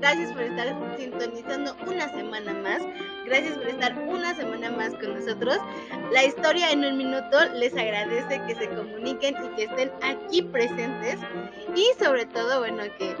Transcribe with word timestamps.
Gracias 0.00 0.32
por 0.32 0.42
estar 0.42 0.96
sintonizando 0.96 1.76
una 1.86 2.08
semana 2.10 2.54
más. 2.54 2.82
Gracias 3.24 3.58
por 3.58 3.66
estar 3.66 3.98
una 3.98 4.34
semana 4.34 4.70
más 4.70 4.94
con 4.94 5.14
nosotros. 5.14 5.58
La 6.12 6.24
historia 6.24 6.70
en 6.70 6.84
un 6.84 6.98
minuto 6.98 7.36
les 7.54 7.76
agradece 7.76 8.40
que 8.46 8.54
se 8.54 8.68
comuniquen 8.68 9.34
y 9.44 9.56
que 9.56 9.64
estén 9.64 9.90
aquí 10.02 10.42
presentes. 10.42 11.18
Y 11.74 11.86
sobre 12.02 12.26
todo, 12.26 12.60
bueno, 12.60 12.84
que 12.98 13.16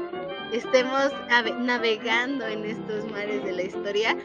estemos 0.52 1.12
navegando 1.58 2.46
en 2.46 2.64
estos 2.64 3.10
mares 3.10 3.44
de 3.44 3.52
la 3.52 3.62
historia 3.62 4.16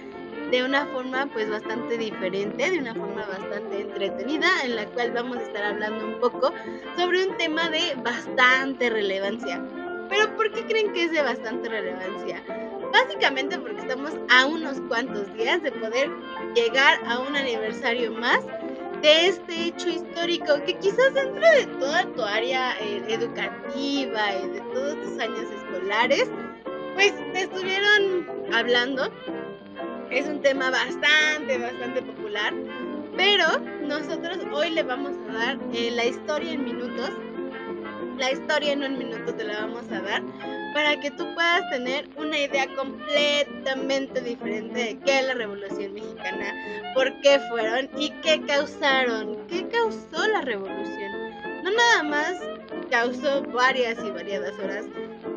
de 0.51 0.63
una 0.63 0.85
forma 0.87 1.27
pues 1.33 1.49
bastante 1.49 1.97
diferente, 1.97 2.69
de 2.69 2.77
una 2.77 2.93
forma 2.93 3.25
bastante 3.25 3.81
entretenida, 3.81 4.47
en 4.63 4.75
la 4.75 4.85
cual 4.85 5.11
vamos 5.11 5.37
a 5.37 5.41
estar 5.41 5.63
hablando 5.63 6.05
un 6.05 6.19
poco 6.19 6.53
sobre 6.95 7.27
un 7.27 7.35
tema 7.37 7.69
de 7.69 7.95
bastante 8.03 8.91
relevancia. 8.91 9.63
Pero 10.13 10.35
¿por 10.35 10.51
qué 10.51 10.63
creen 10.65 10.93
que 10.93 11.05
es 11.05 11.11
de 11.11 11.23
bastante 11.23 11.67
relevancia? 11.67 12.43
Básicamente 12.91 13.57
porque 13.57 13.81
estamos 13.81 14.11
a 14.29 14.45
unos 14.45 14.79
cuantos 14.81 15.33
días 15.33 15.63
de 15.63 15.71
poder 15.71 16.11
llegar 16.53 16.99
a 17.07 17.17
un 17.17 17.35
aniversario 17.35 18.11
más 18.11 18.45
de 19.01 19.29
este 19.29 19.69
hecho 19.69 19.89
histórico 19.89 20.53
que 20.67 20.77
quizás 20.77 21.15
dentro 21.15 21.41
de 21.41 21.65
toda 21.79 22.05
tu 22.13 22.21
área 22.21 22.77
eh, 22.79 23.03
educativa 23.07 24.35
y 24.35 24.49
de 24.49 24.61
todos 24.71 25.01
tus 25.01 25.19
años 25.19 25.49
escolares, 25.49 26.29
pues 26.93 27.11
te 27.33 27.41
estuvieron 27.41 28.27
hablando 28.53 29.11
es 30.11 30.27
un 30.27 30.43
tema 30.43 30.69
bastante, 30.69 31.57
bastante 31.57 32.03
popular. 32.03 32.53
Pero 33.17 33.47
nosotros 33.81 34.37
hoy 34.51 34.69
le 34.69 34.83
vamos 34.83 35.13
a 35.27 35.33
dar 35.33 35.59
eh, 35.73 35.89
la 35.89 36.05
historia 36.05 36.51
en 36.51 36.65
minutos. 36.65 37.09
La 38.17 38.31
historia 38.31 38.73
en 38.73 38.83
un 38.83 38.97
minuto 38.97 39.33
te 39.33 39.43
la 39.43 39.61
vamos 39.61 39.91
a 39.91 40.01
dar 40.01 40.23
para 40.73 40.99
que 40.99 41.11
tú 41.11 41.25
puedas 41.33 41.69
tener 41.69 42.09
una 42.17 42.37
idea 42.37 42.67
completamente 42.75 44.21
diferente 44.21 44.79
de 44.79 44.99
qué 44.99 45.19
es 45.19 45.27
la 45.27 45.33
Revolución 45.35 45.93
Mexicana, 45.93 46.53
por 46.95 47.19
qué 47.21 47.39
fueron 47.49 47.89
y 47.97 48.09
qué 48.21 48.41
causaron, 48.45 49.37
qué 49.47 49.67
causó 49.67 50.27
la 50.27 50.41
revolución. 50.41 51.11
No 51.63 51.71
nada 51.71 52.03
más 52.03 52.39
causó 52.89 53.43
varias 53.43 53.97
y 54.03 54.11
variadas 54.11 54.53
horas 54.59 54.85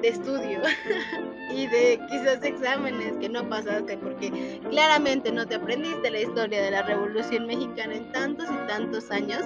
de 0.03 0.09
estudio 0.09 0.61
y 1.51 1.67
de 1.67 2.01
quizás 2.11 2.43
exámenes 2.43 3.17
que 3.19 3.29
no 3.29 3.49
pasaste 3.49 3.97
porque 3.99 4.61
claramente 4.71 5.33
no 5.33 5.47
te 5.47 5.55
aprendiste 5.55 6.11
la 6.11 6.21
historia 6.21 6.63
de 6.63 6.71
la 6.71 6.83
Revolución 6.83 7.47
Mexicana 7.47 7.95
en 7.95 8.13
tantos 8.13 8.47
y 8.51 8.67
tantos 8.67 9.11
años 9.11 9.43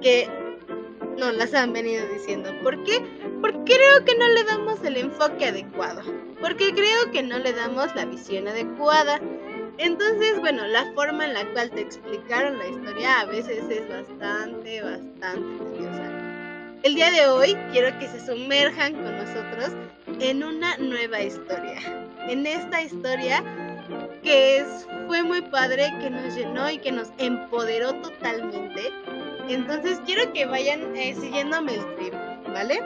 que 0.00 0.47
no 1.18 1.32
las 1.32 1.52
han 1.54 1.72
venido 1.72 2.06
diciendo. 2.08 2.50
¿Por 2.62 2.82
qué? 2.84 3.02
Porque 3.40 3.58
creo 3.64 4.04
que 4.04 4.16
no 4.16 4.28
le 4.28 4.44
damos 4.44 4.82
el 4.84 4.96
enfoque 4.96 5.46
adecuado. 5.46 6.02
Porque 6.40 6.72
creo 6.72 7.10
que 7.12 7.22
no 7.22 7.38
le 7.38 7.52
damos 7.52 7.94
la 7.94 8.04
visión 8.04 8.48
adecuada. 8.48 9.20
Entonces, 9.78 10.38
bueno, 10.40 10.66
la 10.66 10.90
forma 10.92 11.26
en 11.26 11.34
la 11.34 11.44
cual 11.52 11.70
te 11.70 11.82
explicaron 11.82 12.58
la 12.58 12.68
historia 12.68 13.20
a 13.20 13.26
veces 13.26 13.64
es 13.68 13.88
bastante, 13.88 14.82
bastante 14.82 15.64
curiosa. 15.64 16.28
El 16.84 16.94
día 16.94 17.10
de 17.10 17.26
hoy 17.26 17.56
quiero 17.72 17.96
que 17.98 18.08
se 18.08 18.24
sumerjan 18.24 18.94
con 18.94 19.16
nosotros 19.16 19.70
en 20.20 20.44
una 20.44 20.76
nueva 20.78 21.20
historia. 21.20 21.80
En 22.28 22.46
esta 22.46 22.82
historia 22.82 23.42
que 24.22 24.58
es, 24.58 24.86
fue 25.06 25.22
muy 25.22 25.42
padre, 25.42 25.92
que 26.00 26.10
nos 26.10 26.34
llenó 26.34 26.70
y 26.70 26.78
que 26.78 26.92
nos 26.92 27.08
empoderó 27.18 27.94
totalmente. 27.94 28.92
Entonces 29.48 30.00
quiero 30.04 30.32
que 30.32 30.46
vayan 30.46 30.94
eh, 30.94 31.14
siguiéndome 31.18 31.74
el 31.74 31.96
trip, 31.96 32.14
¿vale? 32.52 32.80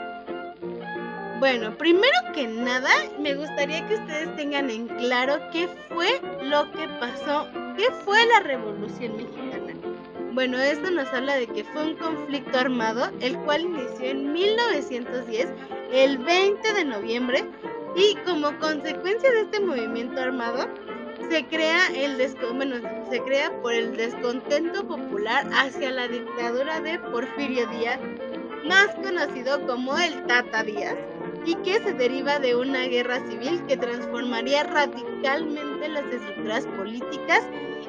Bueno, 1.39 1.77
primero 1.77 2.13
que 2.33 2.47
nada, 2.47 2.89
me 3.19 3.35
gustaría 3.35 3.85
que 3.85 3.95
ustedes 3.95 4.33
tengan 4.37 4.69
en 4.69 4.87
claro 4.87 5.39
qué 5.51 5.67
fue 5.89 6.21
lo 6.41 6.71
que 6.71 6.87
pasó, 7.01 7.47
qué 7.75 7.91
fue 8.05 8.25
la 8.27 8.39
Revolución 8.39 9.17
Mexicana. 9.17 9.73
Bueno, 10.31 10.57
esto 10.57 10.89
nos 10.89 11.07
habla 11.09 11.35
de 11.35 11.47
que 11.47 11.65
fue 11.65 11.83
un 11.83 11.95
conflicto 11.95 12.57
armado, 12.57 13.11
el 13.19 13.37
cual 13.39 13.63
inició 13.63 14.05
en 14.05 14.31
1910, 14.31 15.49
el 15.91 16.17
20 16.17 16.73
de 16.73 16.85
noviembre, 16.85 17.43
y 17.95 18.15
como 18.25 18.57
consecuencia 18.59 19.31
de 19.31 19.41
este 19.41 19.59
movimiento 19.59 20.21
armado, 20.21 20.67
se 21.33 21.45
crea 21.45 21.87
el 21.95 22.19
se 22.19 23.19
crea 23.23 23.51
por 23.63 23.73
el 23.73 23.97
descontento 23.97 24.87
popular 24.87 25.49
hacia 25.51 25.89
la 25.89 26.07
dictadura 26.07 26.79
de 26.79 26.99
Porfirio 26.99 27.65
Díaz, 27.69 27.99
más 28.65 28.93
conocido 28.93 29.65
como 29.65 29.97
el 29.97 30.27
Tata 30.27 30.61
Díaz, 30.61 30.95
y 31.43 31.55
que 31.55 31.79
se 31.79 31.93
deriva 31.93 32.37
de 32.37 32.55
una 32.55 32.83
guerra 32.83 33.17
civil 33.27 33.65
que 33.65 33.77
transformaría 33.77 34.61
radicalmente 34.61 35.89
las 35.89 36.05
estructuras 36.05 36.67
políticas 36.67 37.41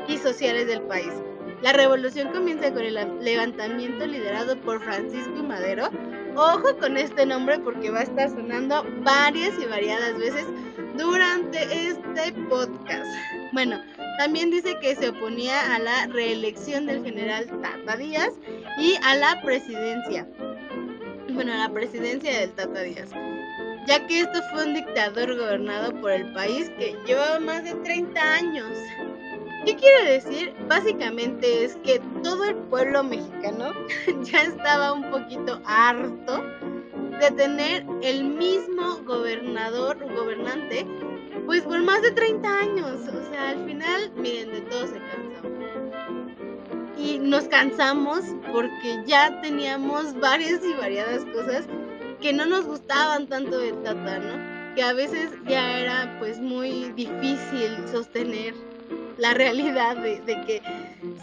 y 0.09 0.17
sociales 0.17 0.67
del 0.67 0.81
país. 0.81 1.13
La 1.65 1.73
revolución 1.73 2.29
comienza 2.31 2.71
con 2.75 2.83
el 2.83 2.99
levantamiento 3.23 4.07
liderado 4.07 4.61
por 4.61 4.85
Francisco 4.85 5.43
Madero. 5.43 5.89
Ojo 6.37 6.77
con 6.79 6.99
este 6.99 7.25
nombre 7.25 7.59
porque 7.59 7.91
va 7.91 8.01
a 8.01 8.03
estar 8.03 8.29
sonando 8.29 8.85
varias 9.03 9.59
y 9.59 9.65
variadas 9.65 10.19
veces 10.19 10.45
durante 10.99 11.89
este 11.89 12.35
podcast. 12.51 13.07
Bueno, 13.55 13.81
también 14.19 14.51
dice 14.51 14.79
que 14.79 14.95
se 14.95 15.09
oponía 15.09 15.75
a 15.75 15.79
la 15.79 16.07
reelección 16.09 16.85
del 16.85 17.03
general 17.03 17.47
Tata 17.63 17.97
Díaz 17.97 18.35
y 18.79 18.97
a 19.03 19.15
la 19.15 19.41
presidencia. 19.43 20.29
Bueno, 21.31 21.55
a 21.55 21.57
la 21.57 21.73
presidencia 21.73 22.41
del 22.41 22.51
Tata 22.51 22.83
Díaz. 22.83 23.09
Ya 23.87 24.07
que 24.07 24.21
esto 24.21 24.39
fue 24.53 24.67
un 24.67 24.75
dictador 24.75 25.35
gobernado 25.35 25.99
por 26.03 26.11
el 26.11 26.31
país 26.35 26.71
que 26.79 26.95
llevaba 27.07 27.41
más 27.41 27.65
de 27.65 27.75
30 27.77 28.21
años. 28.21 28.69
¿Qué 29.65 29.77
quiere 29.77 30.13
decir? 30.13 30.55
Básicamente 30.69 31.65
es 31.65 31.77
que 31.77 31.99
todo 32.23 32.45
el 32.45 32.55
pueblo 32.55 33.03
mexicano 33.03 33.73
ya 34.23 34.43
estaba 34.43 34.93
un 34.93 35.11
poquito 35.11 35.59
harto 35.65 36.43
de 37.19 37.31
tener 37.31 37.87
el 38.03 38.25
mismo 38.25 38.99
gobernador 39.07 39.97
o 40.03 40.15
gobernante 40.15 40.87
pues 41.47 41.63
por 41.63 41.83
más 41.83 42.03
de 42.03 42.11
30 42.11 42.59
años. 42.59 43.01
O 43.09 43.31
sea, 43.31 43.51
al 43.51 43.65
final, 43.67 44.13
miren, 44.17 44.51
de 44.51 44.61
todo 44.63 44.87
se 44.87 44.99
cansó. 44.99 45.49
Y 46.99 47.19
nos 47.19 47.45
cansamos 47.45 48.25
porque 48.53 49.03
ya 49.07 49.41
teníamos 49.41 50.19
varias 50.21 50.63
y 50.63 50.75
variadas 50.75 51.25
cosas 51.27 51.67
que 52.21 52.35
no 52.35 52.45
nos 52.45 52.67
gustaban 52.67 53.27
tanto 53.29 53.59
del 53.59 53.83
Tata, 53.83 54.19
¿no? 54.19 54.75
Que 54.75 54.83
a 54.83 54.93
veces 54.93 55.31
ya 55.47 55.79
era 55.79 56.17
pues 56.19 56.39
muy 56.39 56.93
difícil 56.93 57.77
sostener 57.91 58.55
la 59.19 59.35
realidad 59.35 59.97
de, 59.97 60.23
que 60.47 60.63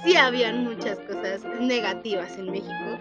sí 0.04 0.16
habían 0.16 0.64
muchas 0.64 1.00
cosas 1.00 1.42
negativas 1.60 2.38
en 2.38 2.52
México, 2.52 2.98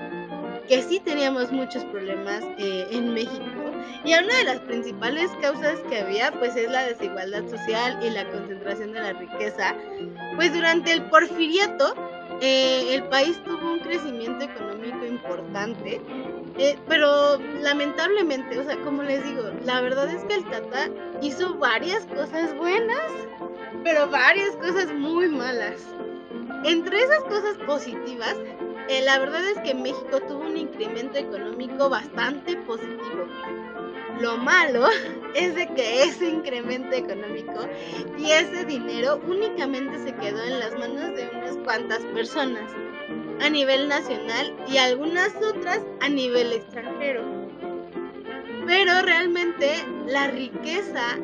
que 0.69 0.83
sí 0.83 1.01
teníamos 1.01 1.53
muchos 1.53 1.85
problemas 1.87 2.45
eh, 2.59 2.87
en 2.91 3.13
México 3.13 3.71
y 4.05 4.15
una 4.15 4.37
de 4.37 4.45
las 4.45 4.61
principales 4.61 5.31
causas 5.41 5.79
que 5.89 5.99
había 5.99 6.33
pues 6.33 6.57
es 6.57 6.71
la 6.71 6.85
desigualdad 6.85 7.47
social 7.49 7.99
y 8.03 8.11
la 8.11 8.27
concentración 8.31 8.93
de 8.93 9.01
la 9.01 9.13
riqueza. 9.13 9.75
Pues 10.37 10.53
durante 10.53 10.93
el 10.93 11.03
porfiriato 11.05 11.95
eh, 12.41 12.95
el 12.95 13.05
país 13.05 13.39
tuvo 13.45 13.73
un 13.73 13.81
crecimiento 13.81 14.45
económico 14.45 15.05
importante, 15.05 16.01
eh, 16.57 16.79
pero 16.89 17.39
lamentablemente, 17.61 18.59
o 18.59 18.65
sea, 18.65 18.79
como 18.79 19.03
les 19.03 19.23
digo, 19.25 19.43
la 19.65 19.83
verdad 19.83 20.09
es 20.09 20.25
que 20.25 20.37
el 20.37 20.45
Tata 20.45 20.89
hizo 21.21 21.55
varias 21.59 22.07
cosas 22.07 22.57
buenas 22.57 23.13
pero 23.83 24.09
varias 24.09 24.57
cosas 24.57 24.93
muy 24.93 25.29
malas. 25.29 25.83
Entre 26.65 26.99
esas 26.99 27.25
cosas 27.25 27.57
positivas, 27.67 28.37
eh, 28.89 29.03
la 29.03 29.19
verdad 29.19 29.45
es 29.45 29.59
que 29.61 29.75
México 29.75 30.21
tuvo 30.27 30.47
un 30.47 30.57
incremento 30.57 31.19
económico 31.19 31.89
bastante 31.89 32.57
positivo. 32.57 33.27
Lo 34.21 34.37
malo 34.37 34.87
es 35.35 35.55
de 35.55 35.67
que 35.75 36.03
ese 36.03 36.29
incremento 36.29 36.95
económico 36.95 37.67
y 38.19 38.31
ese 38.31 38.65
dinero 38.65 39.21
únicamente 39.27 39.99
se 40.01 40.15
quedó 40.15 40.43
en 40.43 40.59
las 40.59 40.73
manos 40.79 41.17
de 41.17 41.31
unas 41.35 41.57
cuantas 41.65 42.01
personas 42.15 42.71
a 43.41 43.49
nivel 43.49 43.89
nacional 43.89 44.55
y 44.69 44.77
algunas 44.77 45.35
otras 45.37 45.81
a 46.01 46.09
nivel 46.09 46.53
extranjero. 46.53 47.25
Pero 48.67 49.01
realmente 49.03 49.73
la 50.07 50.27
riqueza 50.29 51.17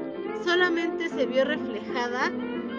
solamente 0.44 1.09
se 1.09 1.27
vio 1.27 1.44
reflejada 1.44 2.27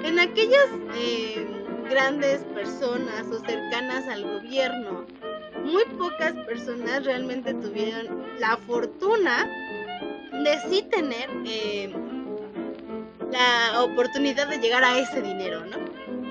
en 0.04 0.20
aquellas 0.20 0.68
eh, 0.96 1.46
grandes 1.90 2.44
personas 2.54 3.28
o 3.28 3.40
cercanas 3.40 4.08
al 4.08 4.24
gobierno. 4.24 5.06
Muy 5.64 5.86
pocas 5.98 6.34
personas 6.46 7.06
realmente 7.06 7.54
tuvieron 7.54 8.26
la 8.40 8.58
fortuna 8.58 9.50
de 10.32 10.60
sí 10.70 10.84
tener 10.90 11.30
eh, 11.46 11.94
la 13.32 13.84
oportunidad 13.84 14.48
de 14.48 14.60
llegar 14.60 14.84
a 14.84 15.00
ese 15.00 15.22
dinero, 15.22 15.66
¿no? 15.66 15.78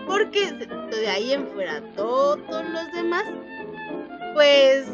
Porque 0.06 0.52
de 0.52 1.08
ahí 1.08 1.32
en 1.32 1.46
fuera 1.48 1.80
todos 1.96 2.38
los 2.48 2.92
demás, 2.92 3.24
pues 4.34 4.86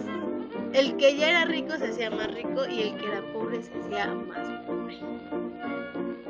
el 0.73 0.96
que 0.96 1.17
ya 1.17 1.31
era 1.31 1.44
rico 1.44 1.76
se 1.76 1.88
hacía 1.88 2.11
más 2.11 2.32
rico 2.32 2.67
y 2.67 2.82
el 2.82 2.96
que 2.96 3.06
era 3.06 3.23
pobre 3.32 3.62
se 3.62 3.73
hacía 3.79 4.06
más 4.14 4.38
pobre. 4.38 4.61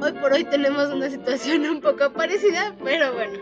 Hoy 0.02 0.12
por 0.12 0.32
hoy 0.32 0.44
tenemos 0.44 0.92
una 0.92 1.08
situación 1.08 1.64
un 1.70 1.80
poco 1.80 2.12
parecida, 2.12 2.74
pero 2.82 3.14
bueno. 3.14 3.38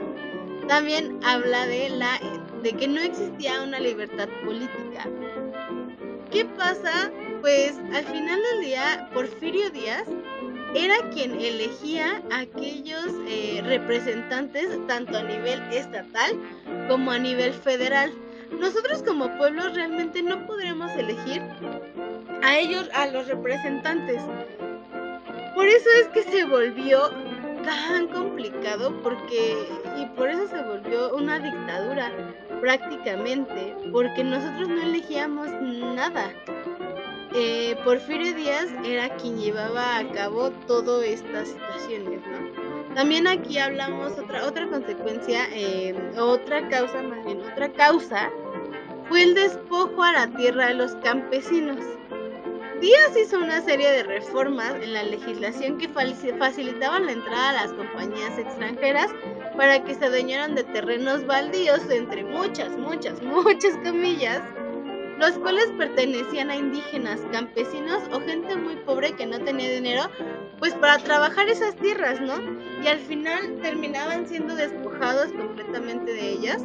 También 0.69 1.19
habla 1.25 1.67
de 1.67 1.91
la 1.91 2.21
de 2.63 2.73
que 2.75 2.87
no 2.87 3.01
existía 3.01 3.63
una 3.63 3.81
libertad 3.81 4.29
política. 4.45 5.09
¿Qué 6.31 6.45
pasa? 6.45 7.11
Pues 7.41 7.77
al 7.95 8.05
final 8.05 8.41
del 8.53 8.61
día, 8.61 9.09
Porfirio 9.13 9.71
Díaz 9.71 10.05
era 10.75 10.95
quien 11.11 11.41
elegía 11.41 12.23
a 12.31 12.41
aquellos 12.41 13.07
eh, 13.27 13.63
representantes 13.65 14.79
tanto 14.87 15.17
a 15.17 15.23
nivel 15.23 15.61
estatal 15.73 16.39
como 16.89 17.11
a 17.11 17.19
nivel 17.19 17.53
federal. 17.53 18.13
Nosotros 18.61 19.03
como 19.03 19.37
pueblo 19.39 19.71
realmente 19.71 20.23
no 20.23 20.47
podremos 20.47 20.93
elegir 20.93 21.43
a 22.43 22.59
ellos, 22.59 22.89
a 22.95 23.07
los 23.07 23.27
representantes. 23.27 24.23
Por 25.55 25.67
eso 25.67 25.89
es 26.01 26.09
que 26.09 26.23
se 26.23 26.45
volvió 26.45 27.11
tan 27.65 28.09
complicado 28.09 29.01
porque 29.03 29.57
y 29.99 30.07
por 30.17 30.29
eso 30.29 30.49
se 30.49 30.63
volvió 30.63 31.15
una 31.15 31.39
dictadura 31.39 32.11
prácticamente 32.61 33.77
porque 33.93 34.25
nosotros 34.25 34.69
no 34.69 34.83
elegíamos 34.83 35.49
nada 35.95 36.31
eh, 37.33 37.77
Porfirio 37.85 38.35
Díaz 38.35 38.69
era 38.85 39.09
quien 39.17 39.39
llevaba 39.39 39.99
a 39.99 40.09
cabo 40.11 40.51
todas 40.67 41.05
estas 41.05 41.49
situaciones, 41.49 42.21
¿no? 42.27 42.95
También 42.97 43.29
aquí 43.29 43.57
hablamos 43.59 44.19
otra 44.19 44.47
otra 44.47 44.67
consecuencia, 44.69 45.47
eh, 45.53 45.95
otra 46.19 46.69
causa, 46.69 47.03
más 47.03 47.25
bien 47.25 47.41
otra 47.53 47.73
causa, 47.73 48.31
fue 49.09 49.23
el 49.23 49.35
despojo 49.35 50.03
a 50.03 50.13
la 50.13 50.27
tierra 50.37 50.69
de 50.69 50.75
los 50.75 50.97
campesinos. 50.97 51.79
Díaz 52.81 53.15
hizo 53.15 53.37
una 53.37 53.61
serie 53.61 53.91
de 53.91 54.05
reformas 54.05 54.75
en 54.81 54.95
la 54.95 55.03
legislación 55.03 55.77
que 55.77 55.89
facilitaban 55.89 57.05
la 57.05 57.13
entrada 57.13 57.51
a 57.51 57.67
las 57.67 57.73
compañías 57.75 58.39
extranjeras 58.39 59.09
para 59.55 59.85
que 59.85 59.95
se 59.95 60.07
adueñaran 60.07 60.55
de 60.55 60.65
terrenos 60.65 61.27
baldíos, 61.27 61.81
entre 61.91 62.25
muchas, 62.25 62.71
muchas, 62.79 63.21
muchas 63.23 63.77
comillas, 63.85 64.41
los 65.19 65.33
cuales 65.33 65.67
pertenecían 65.77 66.49
a 66.49 66.57
indígenas, 66.57 67.21
campesinos 67.31 68.03
o 68.13 68.21
gente 68.21 68.57
muy 68.57 68.77
pobre 68.77 69.13
que 69.13 69.27
no 69.27 69.39
tenía 69.41 69.71
dinero, 69.71 70.05
pues 70.59 70.73
para 70.73 70.97
trabajar 70.97 71.51
esas 71.51 71.77
tierras, 71.77 72.19
¿no? 72.23 72.37
Y 72.83 72.87
al 72.87 73.01
final 73.01 73.59
terminaban 73.61 74.27
siendo 74.27 74.57
despojados 74.57 75.31
completamente 75.33 76.15
de 76.15 76.31
ellas 76.31 76.65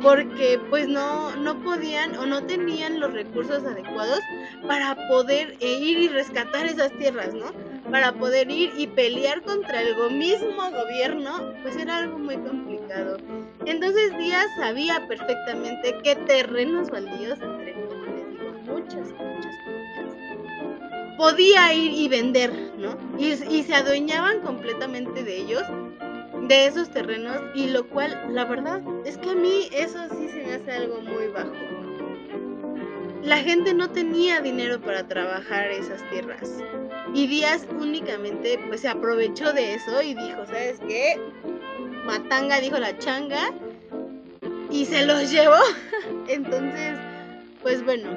porque 0.00 0.60
pues 0.70 0.88
no, 0.88 1.34
no 1.36 1.60
podían 1.62 2.16
o 2.16 2.26
no 2.26 2.44
tenían 2.44 3.00
los 3.00 3.12
recursos 3.12 3.64
adecuados 3.64 4.20
para 4.66 4.96
poder 5.08 5.56
eh, 5.60 5.78
ir 5.78 5.98
y 5.98 6.08
rescatar 6.08 6.66
esas 6.66 6.92
tierras, 6.98 7.34
¿no? 7.34 7.52
Para 7.90 8.12
poder 8.12 8.50
ir 8.50 8.72
y 8.76 8.86
pelear 8.86 9.42
contra 9.42 9.82
el 9.82 9.94
mismo 10.12 10.70
gobierno, 10.70 11.52
pues 11.62 11.76
era 11.76 11.98
algo 11.98 12.18
muy 12.18 12.36
complicado. 12.36 13.18
Entonces 13.66 14.16
Díaz 14.18 14.46
sabía 14.56 15.06
perfectamente 15.08 15.96
qué 16.02 16.16
terrenos 16.16 16.90
baldíos, 16.90 17.38
entre 17.40 17.74
como 17.74 18.04
digo, 18.04 18.52
muchas, 18.66 19.08
muchas 19.12 19.54
muchas, 19.66 21.16
podía 21.16 21.72
ir 21.74 21.92
y 21.92 22.08
vender, 22.08 22.52
¿no? 22.78 22.96
Y, 23.18 23.32
y 23.32 23.62
se 23.62 23.74
adueñaban 23.74 24.40
completamente 24.40 25.22
de 25.22 25.36
ellos 25.36 25.62
de 26.48 26.66
esos 26.66 26.90
terrenos 26.90 27.40
y 27.54 27.68
lo 27.68 27.86
cual 27.88 28.18
la 28.30 28.44
verdad 28.44 28.80
es 29.04 29.16
que 29.18 29.30
a 29.30 29.34
mí 29.34 29.68
eso 29.72 29.98
sí 30.10 30.28
se 30.28 30.42
me 30.44 30.54
hace 30.54 30.72
algo 30.72 31.00
muy 31.00 31.28
bajo. 31.28 31.52
La 33.22 33.36
gente 33.38 33.72
no 33.72 33.88
tenía 33.90 34.40
dinero 34.40 34.80
para 34.80 35.06
trabajar 35.06 35.70
esas 35.70 36.02
tierras 36.10 36.58
y 37.14 37.26
Díaz 37.28 37.66
únicamente 37.78 38.58
pues 38.66 38.80
se 38.80 38.88
aprovechó 38.88 39.52
de 39.52 39.74
eso 39.74 40.02
y 40.02 40.14
dijo, 40.14 40.44
¿sabes 40.46 40.80
qué? 40.80 41.20
Matanga 42.04 42.60
dijo 42.60 42.78
la 42.78 42.98
changa 42.98 43.52
y 44.70 44.86
se 44.86 45.06
los 45.06 45.30
llevó. 45.30 45.62
Entonces, 46.28 46.98
pues 47.62 47.84
bueno, 47.84 48.08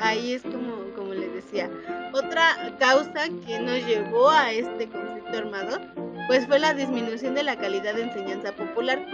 ahí 0.00 0.32
es 0.32 0.42
como, 0.42 0.82
como 0.96 1.14
les 1.14 1.32
decía. 1.32 1.70
Otra 2.12 2.74
causa 2.80 3.28
que 3.46 3.60
nos 3.60 3.86
llevó 3.86 4.30
a 4.30 4.52
este 4.52 4.88
conflicto 4.88 5.38
armado 5.38 6.09
pues 6.30 6.46
fue 6.46 6.60
la 6.60 6.74
disminución 6.74 7.34
de 7.34 7.42
la 7.42 7.56
calidad 7.56 7.92
de 7.92 8.02
enseñanza 8.02 8.52
popular. 8.52 9.04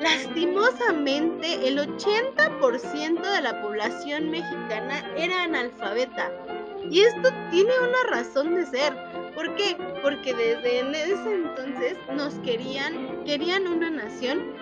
Lastimosamente, 0.00 1.68
el 1.68 1.76
80% 1.76 3.20
de 3.20 3.42
la 3.42 3.60
población 3.60 4.30
mexicana 4.30 5.04
era 5.14 5.42
analfabeta. 5.42 6.32
Y 6.90 7.00
esto 7.00 7.28
tiene 7.50 7.70
una 7.86 8.10
razón 8.10 8.54
de 8.54 8.64
ser. 8.64 8.94
¿Por 9.34 9.54
qué? 9.56 9.76
Porque 10.00 10.32
desde 10.32 10.78
ese 10.80 11.34
entonces 11.34 11.98
nos 12.14 12.32
querían, 12.36 13.24
querían 13.26 13.68
una 13.68 13.90
nación 13.90 14.54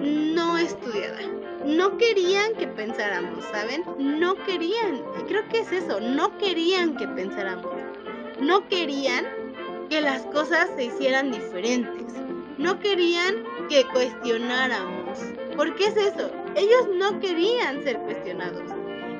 no 0.00 0.58
estudiada. 0.58 1.20
No 1.64 1.96
querían 1.98 2.52
que 2.54 2.66
pensáramos, 2.66 3.44
¿saben? 3.52 3.84
No 3.96 4.34
querían. 4.44 5.04
Creo 5.28 5.48
que 5.50 5.60
es 5.60 5.70
eso, 5.70 6.00
no 6.00 6.36
querían 6.38 6.96
que 6.96 7.06
pensáramos. 7.06 7.76
No 8.40 8.66
querían 8.66 9.45
que 9.88 10.00
las 10.00 10.22
cosas 10.26 10.68
se 10.76 10.84
hicieran 10.84 11.30
diferentes. 11.30 12.14
No 12.58 12.78
querían 12.80 13.44
que 13.68 13.84
cuestionáramos. 13.92 15.18
¿Por 15.56 15.74
qué 15.76 15.86
es 15.86 15.96
eso? 15.96 16.30
Ellos 16.54 16.88
no 16.96 17.20
querían 17.20 17.82
ser 17.82 17.98
cuestionados. 18.00 18.62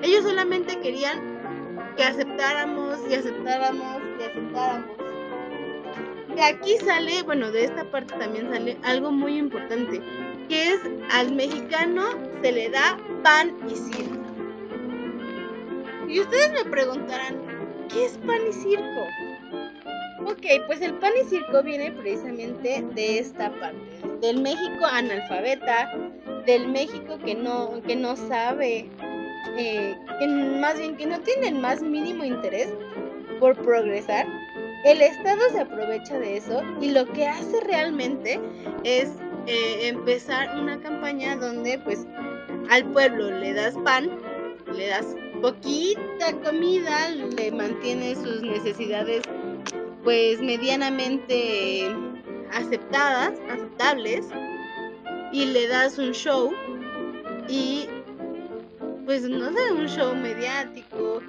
Ellos 0.02 0.24
solamente 0.24 0.78
querían 0.80 1.36
que 1.96 2.04
aceptáramos 2.04 2.98
y 3.08 3.14
aceptáramos 3.14 4.02
y 4.18 4.22
aceptáramos. 4.22 4.96
De 6.34 6.42
aquí 6.42 6.76
sale, 6.84 7.22
bueno, 7.22 7.50
de 7.50 7.64
esta 7.64 7.90
parte 7.90 8.14
también 8.18 8.50
sale 8.50 8.76
algo 8.82 9.10
muy 9.10 9.38
importante, 9.38 10.02
que 10.48 10.72
es 10.72 10.80
al 11.10 11.34
mexicano 11.34 12.04
se 12.42 12.52
le 12.52 12.68
da 12.68 12.98
pan 13.22 13.56
y 13.70 13.74
circo. 13.74 14.20
Y 16.08 16.20
ustedes 16.20 16.52
me 16.52 16.70
preguntarán, 16.70 17.36
¿qué 17.88 18.04
es 18.04 18.18
pan 18.18 18.40
y 18.48 18.52
circo? 18.52 19.06
Ok, 20.28 20.44
pues 20.66 20.80
el 20.80 20.94
pan 20.94 21.12
y 21.22 21.28
circo 21.28 21.62
viene 21.62 21.92
precisamente 21.92 22.84
de 22.96 23.18
esta 23.20 23.48
parte, 23.60 23.78
del 24.20 24.42
México 24.42 24.84
analfabeta, 24.84 25.88
del 26.44 26.66
México 26.66 27.16
que 27.24 27.36
no, 27.36 27.80
que 27.86 27.94
no 27.94 28.16
sabe, 28.16 28.90
eh, 29.56 29.96
que 30.18 30.26
más 30.26 30.78
bien 30.78 30.96
que 30.96 31.06
no 31.06 31.20
tiene 31.20 31.50
el 31.50 31.60
más 31.60 31.80
mínimo 31.80 32.24
interés 32.24 32.74
por 33.38 33.54
progresar. 33.54 34.26
El 34.84 35.00
Estado 35.00 35.42
se 35.52 35.60
aprovecha 35.60 36.18
de 36.18 36.38
eso 36.38 36.60
y 36.80 36.90
lo 36.90 37.06
que 37.12 37.28
hace 37.28 37.60
realmente 37.60 38.40
es 38.82 39.10
eh, 39.46 39.86
empezar 39.86 40.58
una 40.60 40.80
campaña 40.80 41.36
donde 41.36 41.78
pues 41.78 42.04
al 42.68 42.84
pueblo 42.92 43.30
le 43.30 43.52
das 43.52 43.76
pan, 43.84 44.10
le 44.76 44.88
das 44.88 45.06
poquita 45.40 46.32
comida, 46.42 47.10
le 47.10 47.52
mantienes 47.52 48.18
sus 48.18 48.42
necesidades 48.42 49.22
pues 50.06 50.40
medianamente 50.40 51.92
aceptadas, 52.52 53.32
aceptables, 53.50 54.24
y 55.32 55.46
le 55.46 55.66
das 55.66 55.98
un 55.98 56.12
show 56.12 56.54
y 57.48 57.88
pues 59.04 59.22
no 59.28 59.52
sé, 59.52 59.72
un 59.72 59.88
show 59.88 60.14
mediático, 60.14 61.20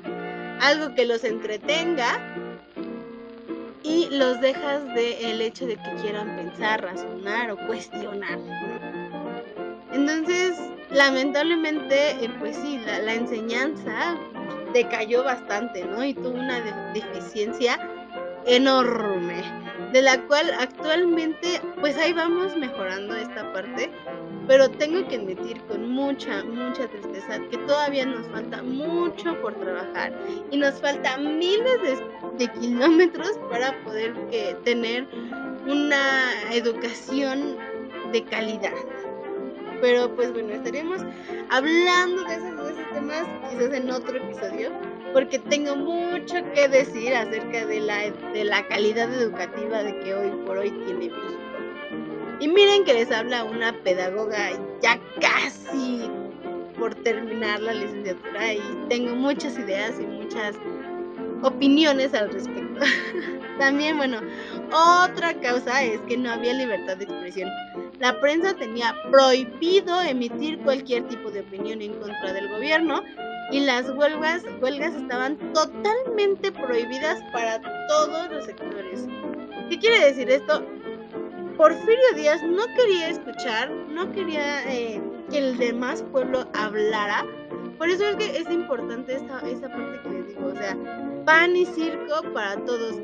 algo 0.61 0.93
que 0.93 1.07
los 1.07 1.23
entretenga 1.23 2.19
y 3.81 4.09
los 4.11 4.39
dejas 4.41 4.85
de 4.93 5.31
el 5.31 5.41
hecho 5.41 5.65
de 5.65 5.77
que 5.77 5.95
quieran 5.99 6.35
pensar, 6.35 6.83
razonar 6.83 7.49
o 7.49 7.57
cuestionar. 7.65 8.37
Entonces, 9.91 10.55
lamentablemente, 10.91 12.11
eh, 12.23 12.29
pues 12.37 12.55
sí, 12.55 12.79
la, 12.85 12.99
la, 12.99 13.15
enseñanza 13.15 14.19
decayó 14.71 15.23
bastante, 15.23 15.83
¿no? 15.83 16.05
Y 16.05 16.13
tuvo 16.13 16.37
una 16.37 16.61
de 16.61 17.01
deficiencia 17.01 17.79
enorme, 18.47 19.43
de 19.91 20.01
la 20.01 20.21
cual 20.23 20.49
actualmente 20.59 21.61
pues 21.79 21.97
ahí 21.97 22.13
vamos 22.13 22.55
mejorando 22.55 23.15
esta 23.15 23.51
parte, 23.53 23.91
pero 24.47 24.69
tengo 24.69 25.07
que 25.07 25.17
admitir 25.17 25.61
con 25.63 25.89
mucha, 25.89 26.43
mucha 26.45 26.87
tristeza 26.87 27.39
que 27.51 27.57
todavía 27.59 28.05
nos 28.05 28.27
falta 28.27 28.63
mucho 28.63 29.39
por 29.41 29.53
trabajar 29.55 30.13
y 30.49 30.57
nos 30.57 30.79
falta 30.81 31.17
miles 31.17 32.01
de, 32.37 32.47
kilómetros 32.59 33.37
para 33.49 33.77
poder 33.83 34.13
tener 34.63 35.05
una 35.67 36.31
educación 36.51 37.57
de 38.11 38.23
calidad. 38.23 38.73
Pero 39.81 40.15
pues 40.15 40.31
bueno, 40.33 40.53
estaremos 40.53 41.01
hablando 41.49 42.23
de 42.23 42.35
esos, 42.35 42.57
de 42.65 42.73
esos 42.73 42.93
temas 42.93 43.27
quizás 43.49 43.73
en 43.73 43.91
otro 43.91 44.17
episodio 44.17 44.71
porque 45.17 45.39
tengo 45.39 45.75
mucho 45.75 46.35
que 46.53 46.67
decir 46.67 47.15
acerca 47.15 47.65
de 47.65 47.79
la, 47.79 48.11
de 48.33 48.43
la 48.43 48.67
calidad 48.67 49.11
educativa 49.11 49.81
de 49.81 49.99
que 50.01 50.13
hoy 50.13 50.29
por 50.45 50.59
hoy 50.59 50.69
tiene 50.69 50.93
México. 50.93 51.39
Y 52.39 52.47
miren 52.47 52.85
que 52.85 52.93
les 52.93 53.11
habla 53.11 53.43
una 53.43 53.73
pedagoga 53.81 54.51
ya 54.79 54.99
casi 55.19 56.03
por 56.77 56.93
terminar 56.93 57.59
la 57.61 57.73
licenciatura 57.73 58.53
y 58.53 58.61
tengo 58.89 59.15
muchas 59.15 59.57
ideas 59.57 59.99
y 59.99 60.05
muchas 60.05 60.55
opiniones 61.41 62.13
al 62.13 62.31
respecto. 62.31 62.79
También, 63.57 63.97
bueno, 63.97 64.19
otra 64.71 65.33
causa 65.41 65.83
es 65.83 65.99
que 66.01 66.15
no 66.15 66.29
había 66.29 66.53
libertad 66.53 66.95
de 66.95 67.05
expresión. 67.05 67.49
La 67.99 68.19
prensa 68.19 68.53
tenía 68.53 68.95
prohibido 69.11 70.01
emitir 70.01 70.59
cualquier 70.59 71.07
tipo 71.07 71.31
de 71.31 71.41
opinión 71.41 71.81
en 71.81 71.93
contra 71.93 72.31
del 72.31 72.47
gobierno 72.47 73.01
y 73.51 73.61
las 73.61 73.89
huelgas, 73.89 74.43
estaban 74.95 75.37
totalmente 75.53 76.51
prohibidas 76.51 77.19
para 77.31 77.59
todos 77.87 78.29
los 78.31 78.45
sectores. 78.45 79.07
¿Qué 79.69 79.79
quiere 79.79 80.05
decir 80.05 80.29
esto? 80.29 80.63
Porfirio 81.57 82.13
Díaz 82.15 82.43
no 82.43 82.67
quería 82.75 83.09
escuchar, 83.09 83.71
no 83.71 84.11
quería 84.11 84.71
eh, 84.71 85.01
que 85.31 85.39
el 85.39 85.57
demás 85.57 86.03
pueblo 86.11 86.47
hablara. 86.53 87.25
Por 87.79 87.89
eso 87.89 88.07
es 88.09 88.15
que 88.17 88.37
es 88.37 88.49
importante 88.51 89.15
esa, 89.15 89.39
esa 89.39 89.69
parte 89.69 90.01
que 90.03 90.09
les 90.09 90.27
digo, 90.27 90.47
o 90.47 90.55
sea, 90.55 90.77
pan 91.25 91.55
y 91.55 91.65
circo 91.65 92.21
para 92.33 92.57
todos. 92.65 92.97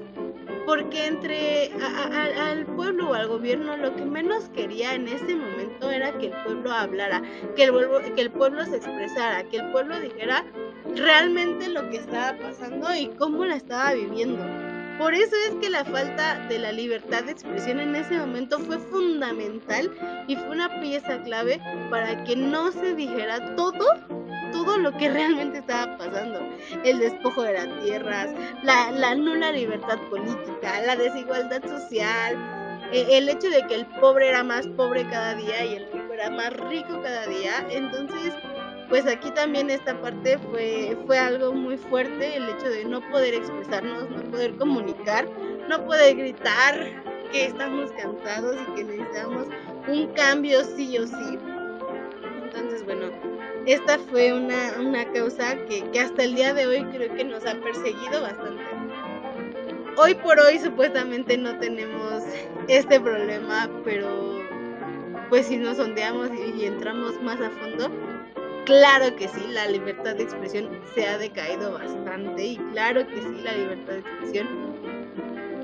Porque 0.66 1.08
entre 1.08 1.72
al 1.82 2.66
pueblo 2.66 3.10
o 3.10 3.14
al 3.14 3.28
gobierno 3.28 3.76
lo 3.78 3.96
que 3.96 4.06
menos 4.06 4.50
quería 4.50 4.96
en 4.96 5.08
ese 5.08 5.36
momento 5.36 5.92
era 5.92 6.18
que 6.18 6.28
el 6.28 6.34
pueblo 6.44 6.72
hablara, 6.72 7.22
que 7.56 7.66
el, 7.66 7.74
que 8.16 8.22
el 8.22 8.32
pueblo 8.32 8.66
se 8.66 8.78
expresara, 8.78 9.44
que 9.50 9.58
el 9.58 9.72
pueblo 9.72 10.00
dijera 10.00 10.46
realmente 10.96 11.68
lo 11.68 11.90
que 11.90 11.98
estaba 11.98 12.38
pasando 12.38 12.96
y 12.96 13.08
cómo 13.18 13.46
la 13.46 13.56
estaba 13.56 13.94
viviendo. 13.94 14.44
Por 14.98 15.16
eso 15.16 15.36
es 15.50 15.56
que 15.56 15.70
la 15.70 15.84
falta 15.84 16.40
de 16.48 16.60
la 16.60 16.72
libertad 16.72 17.24
de 17.24 17.32
expresión 17.32 17.80
en 17.80 17.96
ese 17.96 18.18
momento 18.18 18.60
fue 18.60 18.78
fundamental 18.78 19.92
y 20.28 20.36
fue 20.36 20.50
una 20.52 20.80
pieza 20.80 21.22
clave 21.24 21.60
para 21.90 22.24
que 22.24 22.36
no 22.36 22.72
se 22.72 22.94
dijera 22.94 23.56
todo, 23.56 23.86
todo 24.54 24.78
lo 24.78 24.92
que 24.94 25.10
realmente 25.10 25.58
estaba 25.58 25.98
pasando. 25.98 26.40
El 26.86 27.00
despojo 27.00 27.42
de 27.42 27.54
las 27.54 27.84
tierras, 27.84 28.30
la, 28.62 29.16
nula 29.16 29.52
libertad 29.52 29.98
política, 30.10 30.82
la 30.86 30.96
desigualdad 30.96 31.62
social, 31.68 32.38
e, 32.92 33.18
el 33.18 33.28
hecho 33.28 33.50
de 33.50 33.66
que 33.68 33.76
el 33.76 33.86
pobre 34.00 34.30
era 34.30 34.44
más 34.44 34.68
pobre 34.68 35.04
cada 35.10 35.36
día 35.36 35.66
y 35.66 35.76
el 35.76 35.92
rico 35.92 36.14
era 36.14 36.30
más 36.30 36.54
rico 36.70 37.02
cada 37.02 37.26
día. 37.26 37.66
Entonces, 37.70 38.34
pues 38.90 39.08
aquí 39.08 39.32
también 39.32 39.70
esta 39.72 40.00
parte 40.00 40.38
fue, 40.38 40.96
fue 41.08 41.18
algo 41.18 41.52
muy 41.52 41.78
fuerte, 41.78 42.38
el 42.38 42.48
hecho 42.50 42.70
de 42.70 42.86
no 42.86 43.02
poder 43.10 43.34
expresarnos, 43.34 44.10
no 44.12 44.22
poder 44.30 44.56
comunicar, 44.58 45.28
no 45.68 45.84
poder 45.86 46.16
gritar 46.16 47.04
que 47.32 47.48
estamos 47.48 47.92
cansados 47.94 48.56
y 48.62 48.76
que 48.76 48.84
necesitamos 48.84 49.48
un 49.88 50.08
cambio 50.14 50.64
sí 50.64 50.96
o 51.00 51.08
sí. 51.08 51.40
Entonces, 52.44 52.86
bueno, 52.86 53.33
esta 53.66 53.98
fue 53.98 54.34
una, 54.34 54.74
una 54.80 55.12
causa 55.12 55.56
que, 55.66 55.84
que 55.92 56.00
hasta 56.00 56.24
el 56.24 56.36
día 56.36 56.54
de 56.54 56.68
hoy 56.68 56.84
creo 56.86 57.14
que 57.16 57.24
nos 57.24 57.46
ha 57.46 57.56
perseguido 57.56 58.22
bastante. 58.22 58.64
Hoy 59.98 60.16
por 60.16 60.40
hoy 60.40 60.60
supuestamente 60.60 61.38
no 61.38 61.58
tenemos 61.60 62.24
este 62.68 63.00
problema, 63.00 63.70
pero 63.84 64.42
pues 65.30 65.48
si 65.48 65.58
nos 65.58 65.78
sondeamos 65.78 66.30
y 66.56 66.66
entramos 66.66 67.22
más 67.22 67.40
a 67.42 67.50
fondo, 67.50 67.90
Claro 68.66 69.14
que 69.18 69.28
sí, 69.28 69.46
la 69.50 69.68
libertad 69.68 70.16
de 70.16 70.24
expresión 70.24 70.70
se 70.96 71.06
ha 71.06 71.18
decaído 71.18 71.74
bastante 71.74 72.46
y 72.46 72.58
claro 72.72 73.06
que 73.06 73.22
sí, 73.22 73.42
la 73.44 73.52
libertad 73.58 73.94
de 73.94 74.00
expresión 74.00 74.48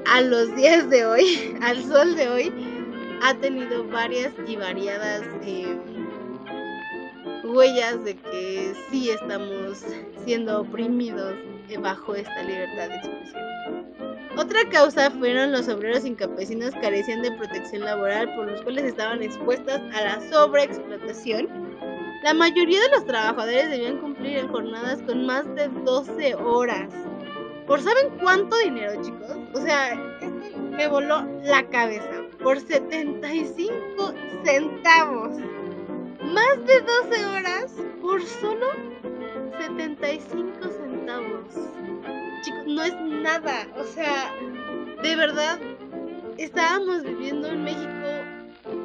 a 0.06 0.20
los 0.20 0.54
días 0.58 0.90
de 0.90 1.06
hoy, 1.06 1.56
al 1.62 1.82
sol 1.82 2.18
de 2.18 2.28
hoy, 2.28 2.54
ha 3.22 3.34
tenido 3.36 3.88
varias 3.88 4.34
y 4.46 4.58
variadas 4.58 5.22
eh, 5.44 5.78
huellas 7.50 8.04
de 8.04 8.16
que 8.16 8.74
sí 8.90 9.10
estamos 9.10 9.84
siendo 10.26 10.62
oprimidos 10.62 11.36
bajo 11.80 12.16
esta 12.16 12.44
libertad 12.44 12.90
de 12.90 12.96
expresión. 12.96 13.44
Otra 14.38 14.60
causa 14.70 15.12
fueron 15.12 15.52
los 15.52 15.68
obreros 15.68 16.06
y 16.06 16.14
campesinos 16.14 16.74
carecían 16.82 17.22
de 17.22 17.32
protección 17.34 17.84
laboral 17.84 18.34
por 18.36 18.50
los 18.50 18.62
cuales 18.62 18.86
estaban 18.86 19.22
expuestas 19.22 19.82
a 19.94 20.02
la 20.02 20.30
sobreexplotación 20.30 21.70
la 22.22 22.34
mayoría 22.34 22.82
de 22.82 22.90
los 22.90 23.06
trabajadores 23.06 23.70
debían 23.70 23.98
cumplir 24.00 24.40
en 24.40 24.50
jornadas 24.50 25.02
con 25.04 25.26
más 25.26 25.46
de 25.56 25.70
12 25.70 26.36
horas. 26.36 26.90
¿Por 27.66 27.80
saben 27.80 28.10
cuánto 28.20 28.58
dinero, 28.58 29.02
chicos? 29.02 29.38
O 29.54 29.62
sea, 29.62 29.96
me 30.72 30.88
voló 30.90 31.26
la 31.44 31.66
cabeza. 31.70 32.12
Por 32.44 32.60
75 32.60 34.14
centavos. 34.44 35.32
Más 36.22 36.66
de 36.66 36.82
12 36.82 37.26
horas 37.26 37.72
por 38.02 38.22
solo 38.24 38.68
75 39.60 40.70
centavos. 40.70 41.56
Chicos, 42.44 42.66
no 42.68 42.84
es 42.84 42.96
nada. 43.02 43.68
O 43.78 43.84
sea, 43.84 44.34
de 45.02 45.16
verdad, 45.16 45.60
estábamos 46.38 47.04
viviendo 47.04 47.48
en 47.48 47.64
México 47.64 48.08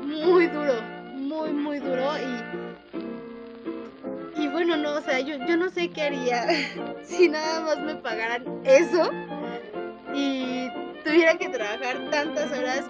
muy 0.02 0.46
duro. 0.46 0.80
Muy, 1.14 1.52
muy 1.52 1.78
duro. 1.78 2.12
Y 2.18 2.54
y 4.36 4.48
bueno, 4.48 4.76
no, 4.76 4.94
o 4.94 5.00
sea, 5.00 5.20
yo, 5.20 5.36
yo 5.46 5.56
no 5.56 5.70
sé 5.70 5.90
qué 5.90 6.02
haría 6.02 6.46
si 7.02 7.28
nada 7.28 7.60
más 7.60 7.78
me 7.78 7.94
pagaran 7.96 8.44
eso 8.64 9.10
y 10.12 10.68
tuviera 11.04 11.36
que 11.38 11.48
trabajar 11.48 12.10
tantas 12.10 12.50
horas 12.52 12.84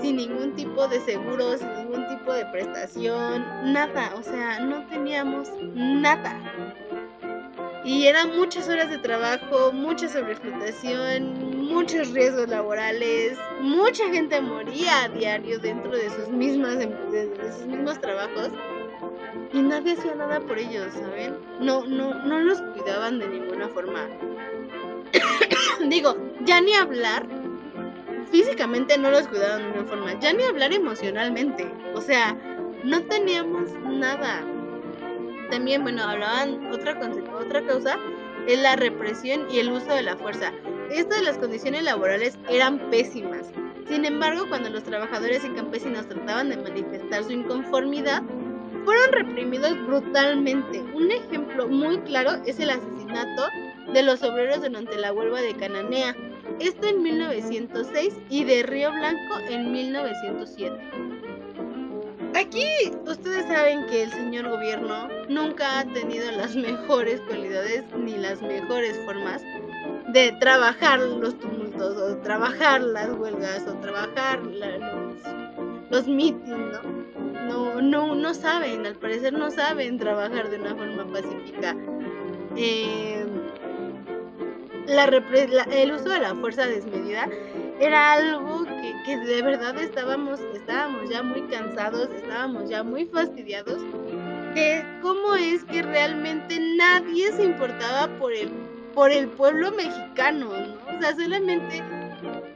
sin 0.00 0.16
ningún 0.16 0.54
tipo 0.54 0.86
de 0.88 1.00
seguro, 1.00 1.56
sin 1.58 1.72
ningún 1.74 2.06
tipo 2.08 2.32
de 2.32 2.46
prestación, 2.46 3.44
nada, 3.72 4.12
o 4.16 4.22
sea, 4.22 4.60
no 4.60 4.86
teníamos 4.86 5.50
nada. 5.74 6.34
Y 7.84 8.06
eran 8.06 8.36
muchas 8.36 8.68
horas 8.68 8.90
de 8.90 8.98
trabajo, 8.98 9.72
mucha 9.72 10.08
sobreexplotación, 10.08 11.68
muchos 11.68 12.10
riesgos 12.12 12.48
laborales, 12.48 13.38
mucha 13.60 14.04
gente 14.10 14.40
moría 14.40 15.04
a 15.04 15.08
diario 15.08 15.58
dentro 15.58 15.92
de 15.92 16.10
sus 16.10 16.28
mismas 16.28 16.78
de 16.78 17.52
sus 17.52 17.66
mismos 17.66 18.00
trabajos 18.00 18.50
y 19.52 19.62
nadie 19.62 19.92
hacía 19.92 20.14
nada 20.14 20.40
por 20.40 20.58
ellos, 20.58 20.92
¿saben? 20.92 21.36
No, 21.60 21.86
no, 21.86 22.14
no 22.24 22.40
los 22.40 22.60
cuidaban 22.60 23.18
de 23.18 23.28
ninguna 23.28 23.68
forma. 23.68 24.08
Digo, 25.88 26.16
ya 26.44 26.60
ni 26.60 26.74
hablar, 26.74 27.26
físicamente 28.30 28.98
no 28.98 29.10
los 29.10 29.28
cuidaban 29.28 29.58
de 29.58 29.64
ninguna 29.64 29.88
forma, 29.88 30.20
ya 30.20 30.32
ni 30.32 30.42
hablar 30.42 30.72
emocionalmente, 30.72 31.70
o 31.94 32.00
sea, 32.00 32.36
no 32.84 33.02
teníamos 33.04 33.70
nada. 33.84 34.44
También, 35.50 35.82
bueno, 35.82 36.02
hablaban 36.02 36.72
otra, 36.72 36.98
otra 37.40 37.64
causa, 37.66 37.96
es 38.46 38.60
la 38.60 38.76
represión 38.76 39.46
y 39.50 39.58
el 39.58 39.70
uso 39.72 39.92
de 39.92 40.02
la 40.02 40.16
fuerza. 40.16 40.52
Estas 40.90 41.22
las 41.22 41.38
condiciones 41.38 41.82
laborales 41.82 42.38
eran 42.48 42.90
pésimas. 42.90 43.46
Sin 43.88 44.04
embargo, 44.04 44.48
cuando 44.48 44.70
los 44.70 44.82
trabajadores 44.82 45.44
y 45.44 45.50
campesinos 45.50 46.08
trataban 46.08 46.50
de 46.50 46.56
manifestar 46.56 47.24
su 47.24 47.32
inconformidad, 47.32 48.22
fueron 48.84 49.12
reprimidos 49.12 49.76
brutalmente. 49.86 50.80
Un 50.94 51.10
ejemplo 51.10 51.68
muy 51.68 51.98
claro 52.00 52.40
es 52.46 52.58
el 52.60 52.70
asesinato 52.70 53.48
de 53.92 54.02
los 54.02 54.22
obreros 54.22 54.62
durante 54.62 54.96
la 54.96 55.12
huelga 55.12 55.40
de 55.40 55.54
Cananea, 55.54 56.16
esto 56.60 56.86
en 56.86 57.02
1906 57.02 58.14
y 58.30 58.44
de 58.44 58.62
Río 58.62 58.92
Blanco 58.92 59.38
en 59.48 59.72
1907. 59.72 60.76
Aquí 62.34 62.66
ustedes 63.06 63.46
saben 63.46 63.86
que 63.86 64.02
el 64.02 64.10
señor 64.10 64.48
gobierno 64.50 65.08
nunca 65.28 65.80
ha 65.80 65.84
tenido 65.84 66.30
las 66.32 66.54
mejores 66.54 67.20
cualidades 67.22 67.84
ni 67.96 68.16
las 68.16 68.42
mejores 68.42 68.98
formas 69.06 69.42
de 70.12 70.32
trabajar 70.40 71.00
los 71.00 71.38
tumultos 71.38 71.96
o 71.96 72.16
trabajar 72.18 72.82
las 72.82 73.10
huelgas 73.10 73.66
o 73.66 73.74
trabajar 73.80 74.42
los, 74.42 74.68
los 75.90 76.06
¿no? 76.06 76.82
no, 77.48 77.80
no, 77.80 78.14
no 78.14 78.34
saben, 78.34 78.86
al 78.86 78.96
parecer 78.96 79.32
no 79.32 79.50
saben 79.50 79.98
trabajar 79.98 80.50
de 80.50 80.58
una 80.58 80.74
forma 80.74 81.06
pacífica. 81.12 81.76
Em, 82.56 83.25
el 84.88 85.92
uso 85.92 86.08
de 86.08 86.20
la 86.20 86.34
fuerza 86.34 86.66
desmedida 86.66 87.28
era 87.80 88.12
algo 88.12 88.64
que, 89.04 89.16
de 89.16 89.42
verdad 89.42 89.78
estábamos, 89.78 90.40
estábamos 90.54 91.08
ya 91.10 91.22
muy 91.22 91.42
cansados, 91.42 92.08
estábamos 92.14 92.68
ya 92.68 92.82
muy 92.82 93.04
fastidiados 93.06 93.82
de 94.54 94.84
cómo 95.02 95.34
es 95.34 95.64
que 95.64 95.82
realmente 95.82 96.58
nadie 96.76 97.30
se 97.32 97.44
importaba 97.44 98.08
por 98.18 98.32
el, 98.32 98.50
por 98.94 99.10
el 99.10 99.28
pueblo 99.28 99.70
mexicano, 99.72 100.48
¿no? 100.48 100.96
O 100.96 101.00
sea, 101.00 101.14
solamente 101.14 101.82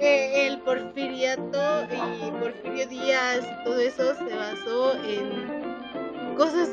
el 0.00 0.58
porfiriato 0.60 1.86
y 1.92 2.30
Porfirio 2.40 2.86
Díaz 2.88 3.40
y 3.44 3.64
todo 3.64 3.78
eso 3.78 4.14
se 4.14 4.34
basó 4.34 4.94
en 5.04 6.34
cosas 6.36 6.70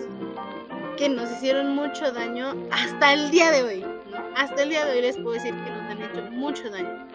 que 0.97 1.09
nos 1.09 1.29
hicieron 1.31 1.75
mucho 1.75 2.11
daño 2.11 2.55
hasta 2.71 3.13
el 3.13 3.29
día 3.29 3.51
de 3.51 3.63
hoy. 3.63 3.96
Hasta 4.37 4.61
el 4.61 4.69
día 4.69 4.85
de 4.85 4.91
hoy 4.91 5.01
les 5.01 5.17
puedo 5.17 5.31
decir 5.31 5.51
que 5.51 5.71
nos 5.71 5.89
han 5.89 5.99
hecho 5.99 6.21
mucho 6.31 6.69
daño. 6.69 7.07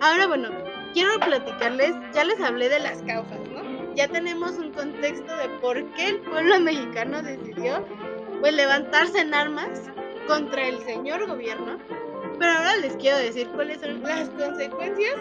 Ahora, 0.00 0.26
bueno, 0.26 0.48
quiero 0.92 1.20
platicarles, 1.20 1.94
ya 2.12 2.24
les 2.24 2.40
hablé 2.40 2.68
de 2.68 2.80
las 2.80 3.00
causas, 3.02 3.38
¿no? 3.48 3.94
Ya 3.94 4.08
tenemos 4.08 4.58
un 4.58 4.72
contexto 4.72 5.36
de 5.36 5.48
por 5.60 5.84
qué 5.92 6.08
el 6.08 6.18
pueblo 6.22 6.58
mexicano 6.60 7.22
decidió 7.22 7.86
pues 8.40 8.54
levantarse 8.54 9.20
en 9.20 9.34
armas 9.34 9.82
contra 10.26 10.66
el 10.66 10.80
señor 10.80 11.28
gobierno 11.28 11.78
Pero 12.40 12.50
ahora 12.50 12.76
les 12.78 12.96
quiero 12.96 13.18
decir 13.18 13.48
cuáles 13.50 13.80
son 13.80 14.02
las 14.02 14.28
consecuencias 14.30 15.14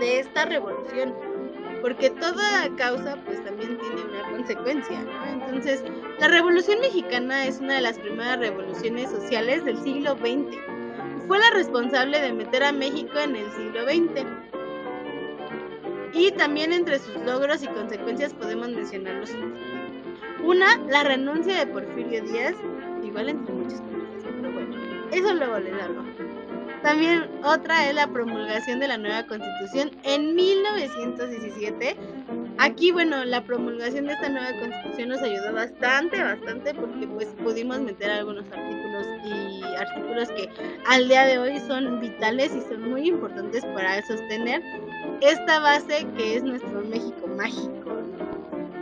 de 0.00 0.20
esta 0.20 0.46
revolución. 0.46 1.14
Porque 1.82 2.08
toda 2.08 2.74
causa 2.76 3.16
pues 3.26 3.44
también 3.44 3.78
tiene 3.78 4.02
una 4.02 4.19
consecuencia, 4.40 5.02
¿no? 5.02 5.44
Entonces, 5.44 5.84
la 6.18 6.28
Revolución 6.28 6.80
Mexicana 6.80 7.46
es 7.46 7.60
una 7.60 7.74
de 7.74 7.82
las 7.82 7.98
primeras 7.98 8.38
revoluciones 8.38 9.10
sociales 9.10 9.64
del 9.64 9.76
siglo 9.82 10.16
XX. 10.16 10.56
Fue 11.26 11.38
la 11.38 11.50
responsable 11.50 12.20
de 12.20 12.32
meter 12.32 12.64
a 12.64 12.72
México 12.72 13.18
en 13.18 13.36
el 13.36 13.50
siglo 13.52 13.84
XX. 13.84 14.26
Y 16.14 16.32
también 16.32 16.72
entre 16.72 16.98
sus 16.98 17.16
logros 17.16 17.62
y 17.62 17.68
consecuencias 17.68 18.32
podemos 18.34 18.70
mencionar 18.70 19.14
los 19.16 19.30
Una, 20.42 20.78
la 20.88 21.04
renuncia 21.04 21.58
de 21.58 21.66
Porfirio 21.66 22.22
Díaz, 22.22 22.54
igual 23.04 23.28
entre 23.28 23.54
muchas 23.54 23.80
cosas, 23.82 24.32
pero 24.36 24.52
bueno, 24.52 24.76
eso 25.12 25.34
luego 25.34 25.58
les 25.58 25.74
hablo. 25.82 26.04
También 26.82 27.28
otra 27.44 27.88
es 27.88 27.94
la 27.94 28.06
promulgación 28.06 28.80
de 28.80 28.88
la 28.88 28.96
nueva 28.96 29.26
constitución 29.26 29.90
en 30.02 30.34
1917. 30.34 31.96
Aquí, 32.58 32.90
bueno, 32.90 33.24
la 33.24 33.42
promulgación 33.42 34.06
de 34.06 34.14
esta 34.14 34.28
nueva 34.28 34.52
constitución 34.58 35.10
nos 35.10 35.22
ayudó 35.22 35.52
bastante, 35.52 36.22
bastante, 36.22 36.74
porque 36.74 37.06
pues 37.06 37.28
pudimos 37.42 37.80
meter 37.80 38.10
algunos 38.10 38.44
artículos 38.50 39.06
y 39.24 39.62
artículos 39.78 40.28
que 40.30 40.48
al 40.86 41.08
día 41.08 41.24
de 41.26 41.38
hoy 41.38 41.58
son 41.60 42.00
vitales 42.00 42.54
y 42.54 42.60
son 42.62 42.90
muy 42.90 43.08
importantes 43.08 43.64
para 43.66 44.00
sostener 44.06 44.62
esta 45.20 45.60
base 45.60 46.06
que 46.16 46.36
es 46.36 46.42
nuestro 46.42 46.82
México 46.82 47.26
mágico. 47.28 47.79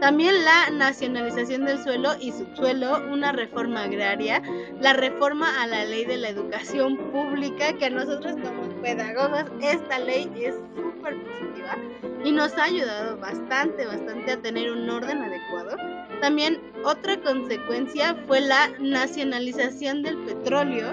También 0.00 0.44
la 0.44 0.70
nacionalización 0.70 1.64
del 1.64 1.82
suelo 1.82 2.14
y 2.20 2.30
subsuelo, 2.30 3.02
una 3.10 3.32
reforma 3.32 3.82
agraria, 3.82 4.40
la 4.80 4.92
reforma 4.92 5.60
a 5.60 5.66
la 5.66 5.84
ley 5.84 6.04
de 6.04 6.18
la 6.18 6.28
educación 6.28 6.96
pública, 7.10 7.72
que 7.72 7.86
a 7.86 7.90
nosotros 7.90 8.36
como 8.42 8.68
pedagogos 8.80 9.44
esta 9.60 9.98
ley 9.98 10.30
es 10.36 10.54
súper 10.76 11.20
positiva 11.24 11.76
y 12.24 12.30
nos 12.30 12.56
ha 12.56 12.64
ayudado 12.64 13.16
bastante, 13.18 13.86
bastante 13.86 14.32
a 14.32 14.40
tener 14.40 14.70
un 14.70 14.88
orden 14.88 15.20
adecuado. 15.20 15.76
También 16.20 16.60
otra 16.84 17.20
consecuencia 17.20 18.14
fue 18.26 18.40
la 18.40 18.68
nacionalización 18.78 20.02
del 20.02 20.16
petróleo, 20.18 20.92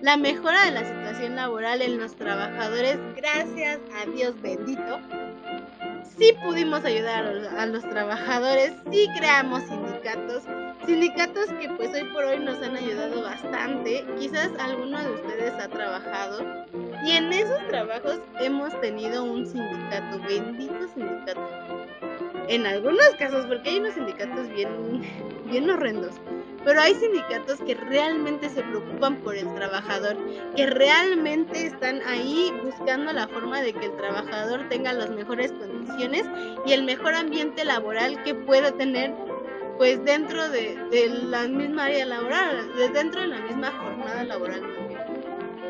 la 0.00 0.16
mejora 0.16 0.64
de 0.66 0.72
la 0.72 0.84
situación 0.84 1.36
laboral 1.36 1.82
en 1.82 1.98
los 1.98 2.14
trabajadores, 2.14 2.98
gracias 3.16 3.80
a 4.00 4.10
Dios 4.10 4.40
bendito, 4.40 5.00
sí 6.18 6.32
pudimos 6.42 6.84
ayudar 6.84 7.24
a 7.58 7.66
los 7.66 7.82
trabajadores, 7.88 8.72
sí 8.90 9.08
creamos 9.16 9.62
sindicatos, 9.64 10.42
sindicatos 10.86 11.46
que 11.60 11.68
pues 11.70 11.90
hoy 11.94 12.04
por 12.12 12.24
hoy 12.24 12.38
nos 12.38 12.60
han 12.62 12.76
ayudado 12.76 13.22
bastante, 13.22 14.04
quizás 14.18 14.50
alguno 14.58 15.02
de 15.02 15.12
ustedes 15.12 15.52
ha 15.54 15.68
trabajado 15.68 16.66
y 17.04 17.12
en 17.12 17.32
esos 17.32 17.66
trabajos 17.68 18.18
hemos 18.40 18.78
tenido 18.80 19.24
un 19.24 19.46
sindicato, 19.46 20.20
bendito 20.26 20.88
sindicato. 20.94 21.48
En 22.48 22.66
algunos 22.66 23.08
casos, 23.18 23.46
porque 23.46 23.70
hay 23.70 23.78
unos 23.78 23.94
sindicatos 23.94 24.48
bien, 24.50 25.02
bien 25.46 25.68
horrendos, 25.70 26.14
pero 26.64 26.80
hay 26.80 26.94
sindicatos 26.94 27.60
que 27.60 27.74
realmente 27.74 28.48
se 28.48 28.62
preocupan 28.62 29.16
por 29.16 29.36
el 29.36 29.52
trabajador, 29.54 30.16
que 30.56 30.66
realmente 30.66 31.66
están 31.66 32.00
ahí 32.06 32.52
buscando 32.64 33.12
la 33.12 33.28
forma 33.28 33.60
de 33.60 33.72
que 33.72 33.86
el 33.86 33.96
trabajador 33.96 34.68
tenga 34.68 34.92
las 34.92 35.10
mejores 35.10 35.52
condiciones 35.52 36.24
y 36.66 36.72
el 36.72 36.84
mejor 36.84 37.14
ambiente 37.14 37.64
laboral 37.64 38.22
que 38.22 38.34
pueda 38.34 38.72
tener 38.72 39.14
pues 39.76 40.02
dentro 40.04 40.48
de, 40.50 40.78
la 41.24 41.48
misma 41.48 41.86
área 41.86 42.06
laboral, 42.06 42.70
dentro 42.92 43.20
de 43.20 43.26
la 43.26 43.40
misma 43.40 43.72
jornada 43.72 44.24
laboral. 44.24 44.62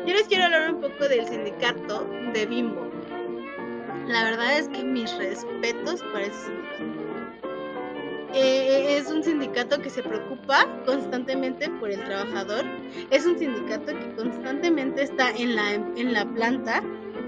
Yo 0.05 0.13
les 0.13 0.27
quiero 0.27 0.45
hablar 0.45 0.75
un 0.75 0.81
poco 0.81 1.07
del 1.07 1.25
sindicato 1.27 2.07
de 2.33 2.45
Bimbo. 2.45 2.87
La 4.07 4.23
verdad 4.23 4.59
es 4.59 4.69
que 4.69 4.83
mis 4.83 5.11
respetos 5.17 6.03
para 6.13 6.25
ese 6.25 6.45
sindicato 6.77 7.04
eh, 8.35 8.97
es 8.97 9.07
un 9.07 9.23
sindicato 9.23 9.81
que 9.81 9.89
se 9.89 10.03
preocupa 10.03 10.67
constantemente 10.85 11.69
por 11.79 11.89
el 11.89 12.03
trabajador. 12.03 12.65
Es 13.09 13.25
un 13.25 13.39
sindicato 13.39 13.97
que 13.97 14.15
constantemente 14.15 15.03
está 15.03 15.31
en 15.31 15.55
la, 15.55 15.73
en 15.73 16.13
la 16.13 16.25
planta 16.25 16.83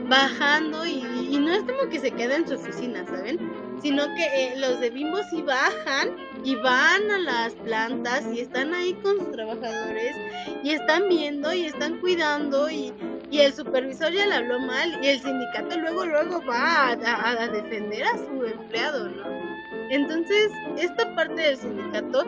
bajando 0.09 0.85
y, 0.85 1.01
no 1.37 1.53
es 1.53 1.63
como 1.63 1.89
que 1.89 1.99
se 1.99 2.11
queda 2.11 2.35
en 2.35 2.47
su 2.47 2.55
oficina, 2.55 3.05
¿saben? 3.05 3.39
Sino 3.81 4.03
que 4.15 4.23
eh, 4.23 4.53
los 4.57 4.79
de 4.81 4.89
Bimbo 4.89 5.17
sí 5.29 5.41
bajan 5.41 6.15
y 6.43 6.55
van 6.55 7.09
a 7.09 7.19
las 7.19 7.53
plantas 7.55 8.25
y 8.33 8.41
están 8.41 8.73
ahí 8.73 8.93
con 8.95 9.17
sus 9.19 9.31
trabajadores 9.31 10.15
y 10.63 10.71
están 10.71 11.07
viendo 11.07 11.53
y 11.53 11.65
están 11.65 11.99
cuidando 11.99 12.69
y, 12.69 12.93
el 13.31 13.53
supervisor 13.53 14.11
ya 14.11 14.25
le 14.25 14.33
habló 14.33 14.59
mal 14.59 14.99
y 15.03 15.07
el 15.07 15.21
sindicato 15.21 15.77
luego 15.79 16.05
luego 16.05 16.41
va 16.49 16.89
a 16.91 17.47
defender 17.47 18.03
a 18.03 18.17
su 18.17 18.45
empleado, 18.45 19.09
¿no? 19.09 19.46
Entonces, 19.89 20.51
esta 20.77 21.15
parte 21.15 21.41
del 21.41 21.57
sindicato, 21.57 22.25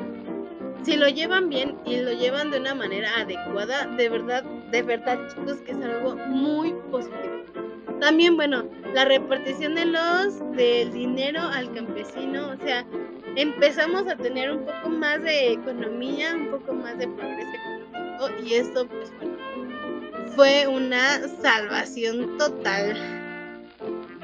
si 0.83 0.95
lo 0.95 1.07
llevan 1.09 1.49
bien 1.49 1.77
y 1.85 1.97
lo 1.97 2.11
llevan 2.13 2.51
de 2.51 2.59
una 2.59 2.73
manera 2.73 3.09
adecuada, 3.17 3.85
de 3.97 4.09
verdad, 4.09 4.43
de 4.71 4.81
verdad, 4.81 5.19
chicos, 5.29 5.57
que 5.65 5.71
es 5.71 5.77
algo 5.81 6.15
muy 6.27 6.73
positivo. 6.89 7.43
También, 7.99 8.37
bueno, 8.37 8.63
la 8.93 9.05
repartición 9.05 9.75
de 9.75 9.85
los 9.85 10.39
del 10.55 10.91
dinero 10.93 11.41
al 11.41 11.73
campesino, 11.73 12.49
o 12.49 12.65
sea, 12.65 12.85
empezamos 13.35 14.07
a 14.07 14.15
tener 14.15 14.51
un 14.51 14.65
poco 14.65 14.89
más 14.89 15.21
de 15.21 15.53
economía, 15.53 16.33
un 16.33 16.51
poco 16.51 16.73
más 16.73 16.97
de 16.97 17.07
progreso 17.07 17.49
económico 17.49 18.43
y 18.43 18.53
esto, 18.53 18.87
pues 18.87 19.11
bueno, 19.17 19.37
fue 20.35 20.67
una 20.67 21.27
salvación 21.41 22.37
total 22.37 23.18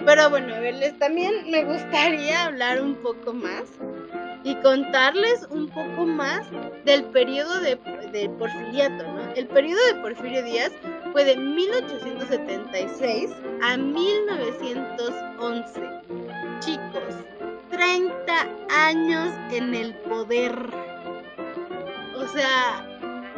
pero 0.05 0.29
bueno, 0.29 0.53
a 0.53 0.59
verles, 0.59 0.99
también 0.99 1.49
me 1.49 1.63
gustaría 1.63 2.45
hablar 2.45 2.79
un 2.81 2.93
poco 2.95 3.33
más 3.33 3.63
y 4.43 4.53
contarles 4.57 5.47
un 5.49 5.67
poco 5.67 6.05
más 6.05 6.45
del 6.85 7.05
periodo 7.05 7.59
de, 7.61 7.79
de, 8.11 8.29
Porfiriato, 8.29 9.03
¿no? 9.03 9.33
El 9.33 9.47
periodo 9.47 9.83
de 9.87 9.95
Porfirio 9.95 10.43
Díaz 10.43 10.71
fue 11.11 11.25
de 11.25 11.35
1876 11.35 13.31
a 13.63 13.75
1911. 13.75 15.81
Chicos, 16.59 17.15
30 17.71 18.47
años 18.69 19.33
en 19.51 19.73
el 19.73 19.95
poder. 19.95 20.55
O 22.15 22.27
sea, 22.27 22.85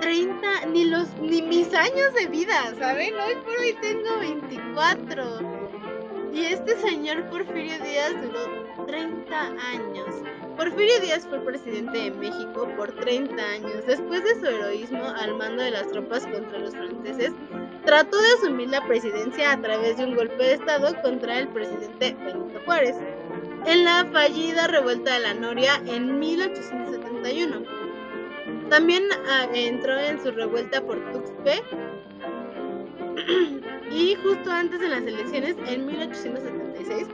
30, 0.02 0.66
ni 0.74 0.84
los, 0.84 1.08
ni 1.22 1.42
mis 1.42 1.74
años 1.74 2.14
de 2.14 2.28
vida, 2.28 2.76
¿saben? 2.78 3.14
Hoy 3.16 3.36
por 3.46 3.58
hoy 3.58 3.74
tengo 3.82 4.20
24. 4.20 5.57
Y 6.38 6.46
este 6.46 6.78
señor 6.78 7.28
Porfirio 7.32 7.80
Díaz 7.80 8.14
duró 8.22 8.86
30 8.86 9.42
años. 9.42 10.06
Porfirio 10.56 11.00
Díaz 11.00 11.26
fue 11.28 11.40
presidente 11.40 11.98
de 11.98 12.12
México 12.12 12.70
por 12.78 12.94
30 12.94 13.44
años. 13.44 13.84
Después 13.88 14.24
de 14.24 14.40
su 14.40 14.46
heroísmo 14.46 15.04
al 15.04 15.36
mando 15.36 15.64
de 15.64 15.72
las 15.72 15.88
tropas 15.88 16.28
contra 16.28 16.60
los 16.60 16.76
franceses, 16.76 17.32
trató 17.86 18.22
de 18.22 18.34
asumir 18.38 18.70
la 18.70 18.86
presidencia 18.86 19.52
a 19.52 19.60
través 19.60 19.98
de 19.98 20.06
un 20.06 20.16
golpe 20.16 20.36
de 20.36 20.54
Estado 20.54 20.94
contra 21.02 21.40
el 21.40 21.48
presidente 21.48 22.16
Benito 22.24 22.62
Juárez, 22.66 22.96
en 23.66 23.84
la 23.84 24.06
fallida 24.12 24.68
revuelta 24.68 25.16
de 25.16 25.20
la 25.22 25.34
Noria 25.34 25.82
en 25.88 26.20
1871. 26.20 27.64
También 28.70 29.06
ah, 29.28 29.48
entró 29.56 29.98
en 29.98 30.22
su 30.22 30.30
revuelta 30.30 30.86
por 30.86 31.00
Tuxtepec 31.12 31.64
y 33.92 34.16
justo 34.16 34.52
antes 34.52 34.80
de 34.80 34.90
las 34.90 35.02
elecciones 35.02 35.56
en 35.68 35.86
1876 35.86 37.08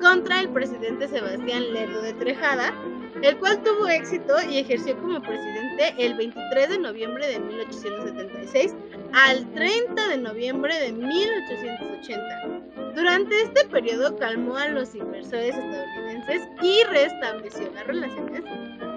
contra 0.00 0.40
el 0.40 0.48
presidente 0.50 1.08
Sebastián 1.08 1.72
Lerdo 1.72 2.02
de 2.02 2.12
Trejada, 2.14 2.74
el 3.22 3.38
cual 3.38 3.62
tuvo 3.62 3.88
éxito 3.88 4.34
y 4.48 4.58
ejerció 4.58 4.96
como 4.98 5.22
presidente 5.22 5.94
el 5.98 6.14
23 6.14 6.68
de 6.68 6.78
noviembre 6.78 7.26
de 7.26 7.38
1876 7.38 8.74
al 9.14 9.50
30 9.54 10.08
de 10.08 10.18
noviembre 10.18 10.78
de 10.78 10.92
1880. 10.92 12.92
Durante 12.94 13.42
este 13.42 13.64
periodo 13.66 14.16
calmó 14.16 14.56
a 14.56 14.68
los 14.68 14.94
inversores 14.94 15.54
estadounidenses 15.54 16.48
y 16.62 16.82
restableció 16.90 17.70
las 17.74 17.86
relaciones 17.86 18.42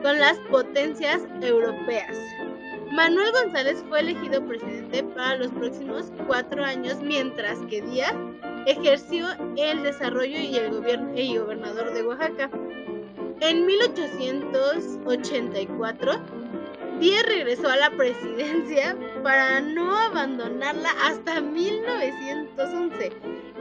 con 0.01 0.19
las 0.19 0.37
potencias 0.49 1.21
europeas. 1.41 2.17
Manuel 2.91 3.31
González 3.31 3.83
fue 3.87 3.99
elegido 3.99 4.43
presidente 4.45 5.03
para 5.03 5.37
los 5.37 5.51
próximos 5.51 6.11
cuatro 6.25 6.65
años, 6.65 6.97
mientras 7.01 7.59
que 7.69 7.81
Díaz 7.81 8.15
ejerció 8.65 9.27
el 9.57 9.83
desarrollo 9.83 10.39
y 10.39 10.55
el 10.55 10.71
gobierno 10.71 11.11
y 11.15 11.37
gobernador 11.37 11.93
de 11.93 12.01
Oaxaca. 12.03 12.49
En 13.41 13.63
1884, 13.65 16.11
Díaz 16.99 17.23
regresó 17.27 17.69
a 17.69 17.77
la 17.77 17.91
presidencia 17.91 18.97
para 19.23 19.61
no 19.61 19.95
abandonarla 19.95 20.89
hasta 21.03 21.39
1911, 21.41 23.11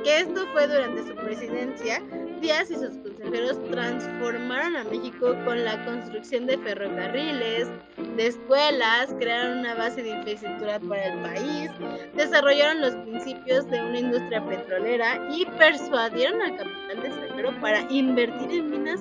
que 0.02 0.20
esto 0.20 0.46
fue 0.52 0.66
durante 0.66 1.06
su 1.06 1.14
presidencia. 1.14 2.02
Díaz 2.40 2.70
y 2.70 2.76
sus 2.76 2.96
extranjeros 3.18 3.70
transformaron 3.70 4.76
a 4.76 4.84
México 4.84 5.34
con 5.44 5.64
la 5.64 5.84
construcción 5.84 6.46
de 6.46 6.56
ferrocarriles, 6.58 7.68
de 8.16 8.26
escuelas, 8.26 9.12
crearon 9.18 9.58
una 9.58 9.74
base 9.74 10.02
de 10.02 10.10
infraestructura 10.10 10.78
para 10.80 11.06
el 11.06 11.18
país, 11.22 11.70
desarrollaron 12.14 12.80
los 12.80 12.94
principios 12.94 13.68
de 13.70 13.82
una 13.82 13.98
industria 13.98 14.44
petrolera 14.44 15.20
y 15.32 15.44
persuadieron 15.46 16.40
al 16.42 16.56
capital 16.56 17.06
extranjero 17.06 17.60
para 17.60 17.80
invertir 17.90 18.50
en 18.52 18.70
minas 18.70 19.00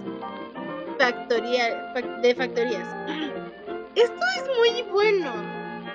de 2.21 2.35
factorías. 2.35 2.87
Esto 3.95 4.21
es 4.37 4.43
muy 4.57 4.81
bueno. 4.91 5.31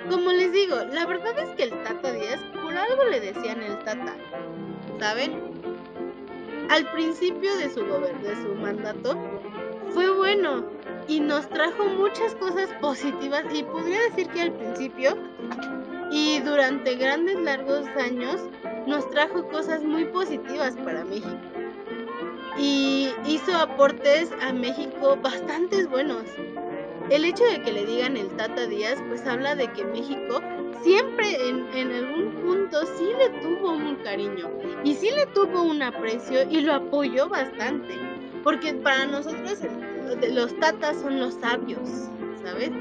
Como 0.09 0.31
les 0.31 0.51
digo, 0.51 0.77
la 0.91 1.05
verdad 1.05 1.37
es 1.39 1.49
que 1.55 1.63
el 1.63 1.83
Tata 1.83 2.11
Díaz, 2.11 2.39
por 2.61 2.75
algo 2.75 3.03
le 3.05 3.19
decían 3.19 3.61
el 3.61 3.77
Tata, 3.79 4.15
¿saben? 4.99 5.52
Al 6.69 6.91
principio 6.91 7.55
de 7.57 7.69
su, 7.69 7.81
de 7.81 8.35
su 8.41 8.55
mandato 8.55 9.17
fue 9.93 10.09
bueno 10.15 10.65
y 11.07 11.19
nos 11.19 11.47
trajo 11.49 11.85
muchas 11.85 12.35
cosas 12.35 12.69
positivas 12.81 13.43
y 13.53 13.63
podría 13.63 14.01
decir 14.09 14.27
que 14.29 14.41
al 14.41 14.53
principio 14.53 15.17
y 16.11 16.39
durante 16.39 16.95
grandes 16.95 17.39
largos 17.39 17.85
años 17.99 18.41
nos 18.87 19.09
trajo 19.09 19.47
cosas 19.49 19.83
muy 19.83 20.05
positivas 20.05 20.75
para 20.77 21.03
México 21.05 21.37
y 22.57 23.09
hizo 23.25 23.55
aportes 23.55 24.31
a 24.41 24.53
México 24.53 25.17
bastantes 25.21 25.89
buenos. 25.89 26.23
El 27.09 27.25
hecho 27.25 27.43
de 27.45 27.61
que 27.61 27.73
le 27.73 27.85
digan 27.85 28.15
el 28.15 28.29
Tata 28.37 28.67
Díaz, 28.67 29.01
pues 29.07 29.25
habla 29.25 29.55
de 29.55 29.71
que 29.73 29.83
México 29.85 30.41
siempre 30.81 31.49
en, 31.49 31.91
algún 31.91 32.31
punto 32.41 32.85
sí 32.97 33.05
le 33.17 33.29
tuvo 33.41 33.71
un 33.71 33.95
cariño 33.97 34.49
y 34.83 34.93
sí 34.95 35.09
le 35.11 35.25
tuvo 35.27 35.63
un 35.63 35.81
aprecio 35.81 36.49
y 36.49 36.61
lo 36.61 36.73
apoyó 36.73 37.29
bastante. 37.29 37.95
Porque 38.43 38.73
para 38.73 39.05
nosotros 39.05 39.59
los 40.31 40.57
tatas 40.59 40.99
son 40.99 41.19
los 41.19 41.35
sabios, 41.35 42.09
¿sabes? 42.43 42.71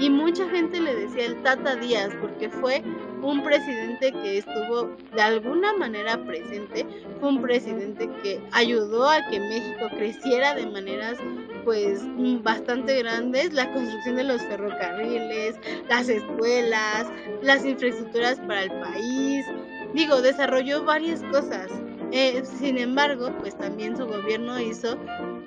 Y 0.00 0.10
mucha 0.10 0.48
gente 0.48 0.80
le 0.80 0.94
decía 0.94 1.26
el 1.26 1.42
Tata 1.42 1.76
Díaz 1.76 2.10
porque 2.20 2.48
fue 2.48 2.82
un 3.22 3.42
presidente 3.44 4.12
que 4.12 4.38
estuvo 4.38 4.96
de 5.14 5.22
alguna 5.22 5.72
manera 5.74 6.18
presente, 6.24 6.84
fue 7.20 7.28
un 7.28 7.40
presidente 7.40 8.10
que 8.22 8.40
ayudó 8.50 9.08
a 9.08 9.24
que 9.30 9.38
México 9.38 9.86
creciera 9.96 10.54
de 10.54 10.66
maneras 10.66 11.18
pues 11.64 12.02
bastante 12.42 12.98
grandes, 12.98 13.52
la 13.52 13.72
construcción 13.72 14.16
de 14.16 14.24
los 14.24 14.42
ferrocarriles, 14.42 15.56
las 15.88 16.08
escuelas, 16.08 17.10
las 17.42 17.64
infraestructuras 17.64 18.38
para 18.40 18.64
el 18.64 18.70
país, 18.80 19.46
digo, 19.94 20.20
desarrolló 20.20 20.84
varias 20.84 21.22
cosas. 21.24 21.70
Eh, 22.12 22.42
sin 22.44 22.76
embargo, 22.76 23.30
pues 23.40 23.56
también 23.56 23.96
su 23.96 24.06
gobierno 24.06 24.60
hizo 24.60 24.98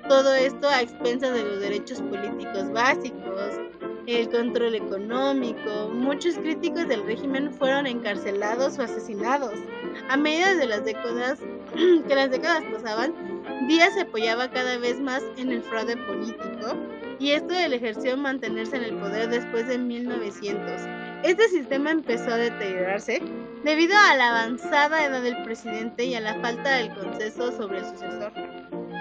todo 0.10 0.34
esto 0.34 0.68
a 0.68 0.82
expensas 0.82 1.34
de 1.34 1.44
los 1.44 1.60
derechos 1.60 2.02
políticos 2.02 2.72
básicos, 2.72 3.60
el 4.08 4.30
control 4.30 4.76
económico. 4.76 5.90
Muchos 5.94 6.36
críticos 6.36 6.88
del 6.88 7.04
régimen 7.06 7.52
fueron 7.52 7.88
encarcelados 7.88 8.78
o 8.78 8.84
asesinados. 8.84 9.54
A 10.10 10.18
medida 10.18 10.56
de 10.56 10.68
las 10.68 10.86
décadas 10.86 11.40
que 12.08 12.16
las 12.16 12.32
décadas 12.32 12.64
pasaban, 12.72 13.35
Díaz 13.68 13.94
se 13.94 14.02
apoyaba 14.02 14.50
cada 14.52 14.78
vez 14.78 15.00
más 15.00 15.24
en 15.38 15.52
el 15.52 15.64
fraude 15.64 15.98
político 15.98 16.76
y 17.20 17.32
esto 17.32 17.54
le 17.54 17.76
ejerció 17.76 18.18
mantenerse 18.18 18.76
en 18.76 18.84
el 18.84 18.98
poder 18.98 19.30
después 19.30 19.68
de 19.68 19.78
1900. 19.78 20.82
Este 21.24 21.48
sistema 21.48 21.92
empezó 21.92 22.32
a 22.32 22.38
deteriorarse 22.38 23.22
debido 23.64 23.96
a 23.98 24.16
la 24.16 24.30
avanzada 24.30 25.06
edad 25.06 25.22
del 25.22 25.42
presidente 25.44 26.06
y 26.06 26.16
a 26.16 26.22
la 26.22 26.36
falta 26.42 26.76
del 26.76 26.94
consenso 26.94 27.52
sobre 27.52 27.80
el 27.80 27.86
sucesor. 27.86 28.32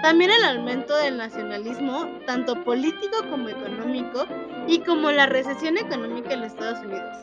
También 0.01 0.31
el 0.31 0.43
aumento 0.43 0.95
del 0.97 1.17
nacionalismo, 1.17 2.07
tanto 2.25 2.63
político 2.63 3.17
como 3.29 3.49
económico, 3.49 4.25
y 4.67 4.79
como 4.79 5.11
la 5.11 5.25
recesión 5.27 5.77
económica 5.77 6.33
en 6.33 6.41
los 6.41 6.51
Estados 6.51 6.79
Unidos. 6.79 7.17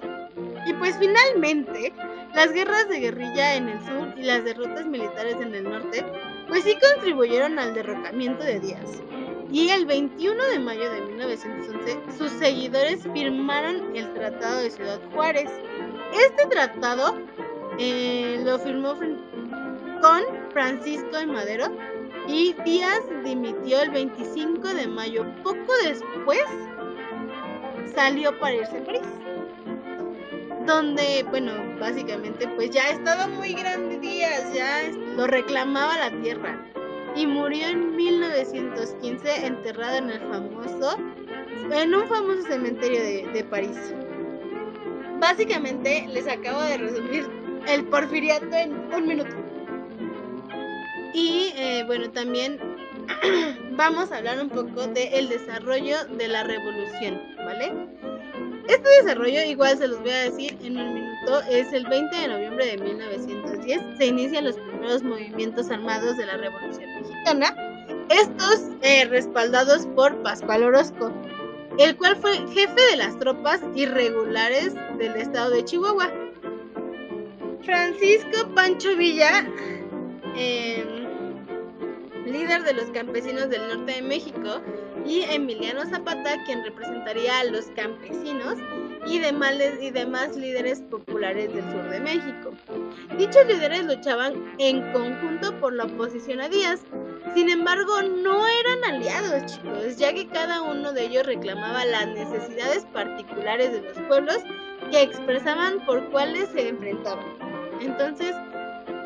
Y 0.66 0.72
pues 0.74 0.96
finalmente, 0.98 1.92
las 2.34 2.52
guerras 2.52 2.88
de 2.88 3.00
guerrilla 3.00 3.56
en 3.56 3.68
el 3.68 3.80
sur 3.80 4.14
y 4.16 4.22
las 4.22 4.44
derrotas 4.44 4.86
militares 4.86 5.36
en 5.40 5.54
el 5.54 5.64
norte, 5.64 6.04
pues 6.52 6.64
sí 6.64 6.76
contribuyeron 6.92 7.58
al 7.58 7.72
derrocamiento 7.72 8.44
de 8.44 8.60
Díaz. 8.60 9.00
Y 9.50 9.70
el 9.70 9.86
21 9.86 10.44
de 10.48 10.58
mayo 10.58 10.90
de 10.90 11.00
1911, 11.00 11.98
sus 12.18 12.30
seguidores 12.32 13.08
firmaron 13.14 13.96
el 13.96 14.12
Tratado 14.12 14.60
de 14.60 14.70
Ciudad 14.70 15.00
Juárez. 15.14 15.50
Este 16.12 16.46
tratado 16.48 17.16
eh, 17.78 18.38
lo 18.44 18.58
firmó 18.58 18.92
con 18.92 20.20
Francisco 20.52 21.16
de 21.16 21.24
Madero 21.24 21.74
y 22.28 22.54
Díaz 22.66 23.00
dimitió 23.24 23.80
el 23.80 23.90
25 23.90 24.74
de 24.74 24.88
mayo. 24.88 25.24
Poco 25.42 25.72
después 25.84 26.44
salió 27.94 28.38
para 28.38 28.56
irse 28.56 28.76
a 28.76 28.84
París. 28.84 29.00
Donde, 30.66 31.24
bueno, 31.30 31.52
básicamente 31.80 32.46
pues 32.48 32.68
ya 32.72 32.90
estaba 32.90 33.26
muy 33.26 33.54
grande 33.54 33.98
Díaz, 33.98 34.52
ya 34.52 34.82
lo 35.16 35.26
reclamaba 35.26 35.96
la 35.98 36.22
tierra. 36.22 36.58
Y 37.14 37.26
murió 37.26 37.66
en 37.66 37.94
1915 37.94 39.46
enterrado 39.46 39.98
en 39.98 40.10
el 40.10 40.20
famoso, 40.20 40.96
en 41.70 41.94
un 41.94 42.08
famoso 42.08 42.42
cementerio 42.42 43.00
de, 43.00 43.28
de 43.34 43.44
París. 43.44 43.94
Básicamente 45.20 46.06
les 46.10 46.26
acabo 46.26 46.62
de 46.62 46.78
resumir 46.78 47.28
el 47.68 47.84
porfiriato 47.84 48.54
en 48.56 48.72
un 48.94 49.06
minuto. 49.06 49.36
Y 51.14 51.52
eh, 51.56 51.84
bueno, 51.86 52.10
también 52.10 52.58
vamos 53.76 54.10
a 54.10 54.18
hablar 54.18 54.40
un 54.40 54.48
poco 54.48 54.86
del 54.86 55.28
desarrollo 55.28 56.04
de 56.16 56.28
la 56.28 56.42
revolución, 56.44 57.20
¿vale? 57.44 57.72
Este 58.68 58.88
desarrollo, 59.02 59.42
igual 59.42 59.76
se 59.76 59.88
los 59.88 60.00
voy 60.00 60.10
a 60.10 60.30
decir 60.30 60.56
en 60.62 60.78
un 60.78 60.94
minuto, 60.94 61.40
es 61.50 61.72
el 61.72 61.86
20 61.86 62.16
de 62.16 62.28
noviembre 62.28 62.66
de 62.66 62.78
1910. 62.78 63.80
Se 63.98 64.06
inician 64.06 64.44
los 64.44 64.56
primeros 64.82 65.04
movimientos 65.04 65.70
armados 65.70 66.16
de 66.16 66.26
la 66.26 66.36
Revolución 66.36 66.90
Mexicana, 67.00 67.54
estos 68.08 68.68
eh, 68.82 69.04
respaldados 69.04 69.86
por 69.94 70.20
Pascual 70.24 70.64
Orozco, 70.64 71.12
el 71.78 71.96
cual 71.96 72.16
fue 72.16 72.32
jefe 72.48 72.80
de 72.90 72.96
las 72.96 73.16
tropas 73.20 73.60
irregulares 73.76 74.74
del 74.98 75.14
estado 75.14 75.50
de 75.50 75.64
Chihuahua. 75.64 76.10
Francisco 77.62 78.48
Pancho 78.56 78.96
Villa 78.96 79.46
eh, 80.34 80.84
líder 82.26 82.64
de 82.64 82.72
los 82.72 82.86
campesinos 82.86 83.50
del 83.50 83.60
norte 83.68 83.92
de 83.92 84.02
México, 84.02 84.62
y 85.06 85.22
Emiliano 85.22 85.84
Zapata, 85.86 86.42
quien 86.44 86.64
representaría 86.64 87.38
a 87.38 87.44
los 87.44 87.66
campesinos 87.76 88.56
y 89.06 89.20
demás 89.20 90.36
líderes 90.36 90.80
populares 90.82 91.52
del 91.54 91.64
sur 91.70 91.88
de 91.88 92.00
México. 92.00 92.41
Dichos 93.18 93.46
líderes 93.46 93.84
luchaban 93.84 94.54
en 94.58 94.92
conjunto 94.92 95.58
por 95.60 95.74
la 95.74 95.84
oposición 95.84 96.40
a 96.40 96.48
Díaz, 96.48 96.80
sin 97.34 97.50
embargo 97.50 98.02
no 98.02 98.46
eran 98.46 98.84
aliados 98.84 99.52
chicos, 99.52 99.96
ya 99.98 100.12
que 100.12 100.26
cada 100.28 100.62
uno 100.62 100.92
de 100.92 101.04
ellos 101.04 101.26
reclamaba 101.26 101.84
las 101.84 102.08
necesidades 102.08 102.86
particulares 102.86 103.72
de 103.72 103.82
los 103.82 103.98
pueblos 104.08 104.38
que 104.90 105.02
expresaban 105.02 105.84
por 105.84 106.10
cuáles 106.10 106.48
se 106.50 106.68
enfrentaban. 106.68 107.24
Entonces, 107.80 108.34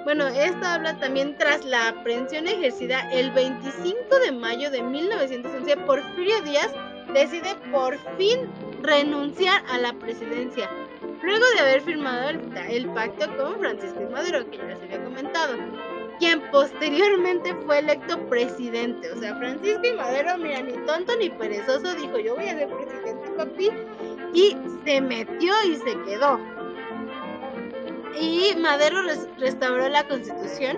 bueno, 0.04 0.28
esto 0.28 0.64
habla 0.64 0.96
también 1.00 1.36
tras 1.36 1.64
la 1.64 1.88
aprehensión 1.88 2.46
ejercida 2.46 3.10
el 3.10 3.32
25 3.32 4.18
de 4.24 4.32
mayo 4.32 4.70
de 4.70 4.82
1911, 4.82 5.76
Porfirio 5.78 6.40
Díaz 6.42 6.72
decide 7.12 7.56
por 7.72 7.98
fin 8.16 8.48
renunciar 8.82 9.64
a 9.68 9.78
la 9.78 9.92
presidencia, 9.94 10.70
luego 11.26 11.44
de 11.54 11.60
haber 11.60 11.82
firmado 11.82 12.30
el, 12.30 12.88
pacto 12.90 13.36
con 13.36 13.58
Francisco 13.58 14.00
Madero, 14.10 14.48
que 14.50 14.56
ya 14.56 14.64
les 14.64 14.82
había 14.82 15.04
comentado, 15.04 15.54
quien 16.18 16.40
posteriormente 16.50 17.54
fue 17.66 17.80
electo 17.80 18.18
presidente. 18.28 19.12
O 19.12 19.20
sea, 19.20 19.36
Francisco 19.36 19.82
y 19.84 19.92
Madero, 19.92 20.38
mira, 20.38 20.62
ni 20.62 20.72
tonto 20.86 21.14
ni 21.16 21.28
perezoso, 21.28 21.94
dijo 21.94 22.18
yo 22.18 22.36
voy 22.36 22.48
a 22.48 22.54
ser 22.54 22.68
presidente, 22.68 23.30
papi, 23.36 23.70
y 24.32 24.56
se 24.84 25.00
metió 25.00 25.52
y 25.66 25.76
se 25.76 26.00
quedó 26.04 26.40
y 28.20 28.54
Madero 28.58 29.02
restauró 29.38 29.88
la 29.88 30.06
constitución, 30.08 30.76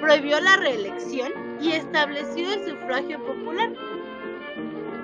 prohibió 0.00 0.40
la 0.40 0.56
reelección 0.56 1.32
y 1.60 1.72
estableció 1.72 2.52
el 2.52 2.68
sufragio 2.68 3.24
popular. 3.24 3.72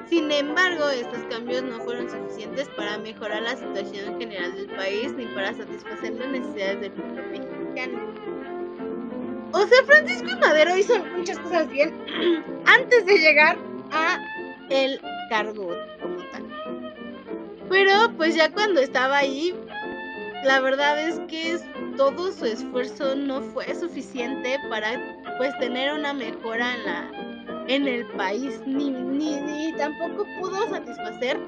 Sin 0.09 0.31
embargo, 0.33 0.89
estos 0.89 1.19
cambios 1.31 1.63
no 1.63 1.81
fueron 1.81 2.09
suficientes 2.09 2.69
para 2.71 2.97
mejorar 2.99 3.43
la 3.43 3.57
situación 3.57 4.19
general 4.19 4.55
del 4.55 4.67
país 4.69 5.13
ni 5.13 5.27
para 5.27 5.53
satisfacer 5.53 6.15
las 6.15 6.29
necesidades 6.29 6.81
del 6.81 6.93
pueblo 6.93 7.23
mexicano. 7.27 8.15
O 9.53 9.67
sea, 9.67 9.83
Francisco 9.85 10.31
Madero 10.41 10.77
hizo 10.77 11.05
muchas 11.17 11.39
cosas 11.41 11.69
bien 11.71 11.95
antes 12.67 13.05
de 13.05 13.19
llegar 13.19 13.59
a 13.91 14.19
el 14.71 15.01
cargo 15.29 15.75
como 16.01 16.17
tal. 16.33 16.45
Pero 17.69 18.11
pues 18.17 18.35
ya 18.35 18.51
cuando 18.51 18.81
estaba 18.81 19.19
ahí, 19.19 19.55
la 20.45 20.61
verdad 20.61 21.01
es 21.01 21.21
que 21.29 21.59
todo 21.97 22.33
su 22.33 22.47
esfuerzo 22.47 23.15
no 23.17 23.43
fue 23.43 23.75
suficiente 23.75 24.57
para 24.71 25.19
pues 25.37 25.57
tener 25.59 25.93
una 25.93 26.15
mejora 26.15 26.75
en 26.75 26.85
la 26.85 27.18
en 27.69 27.87
el 27.87 28.07
país, 28.17 28.61
ni, 28.67 28.91
ni, 28.91 29.41
ni 29.41 29.73
tampoco 29.75 30.27
pudo 30.41 30.69
satisfacer 30.69 31.39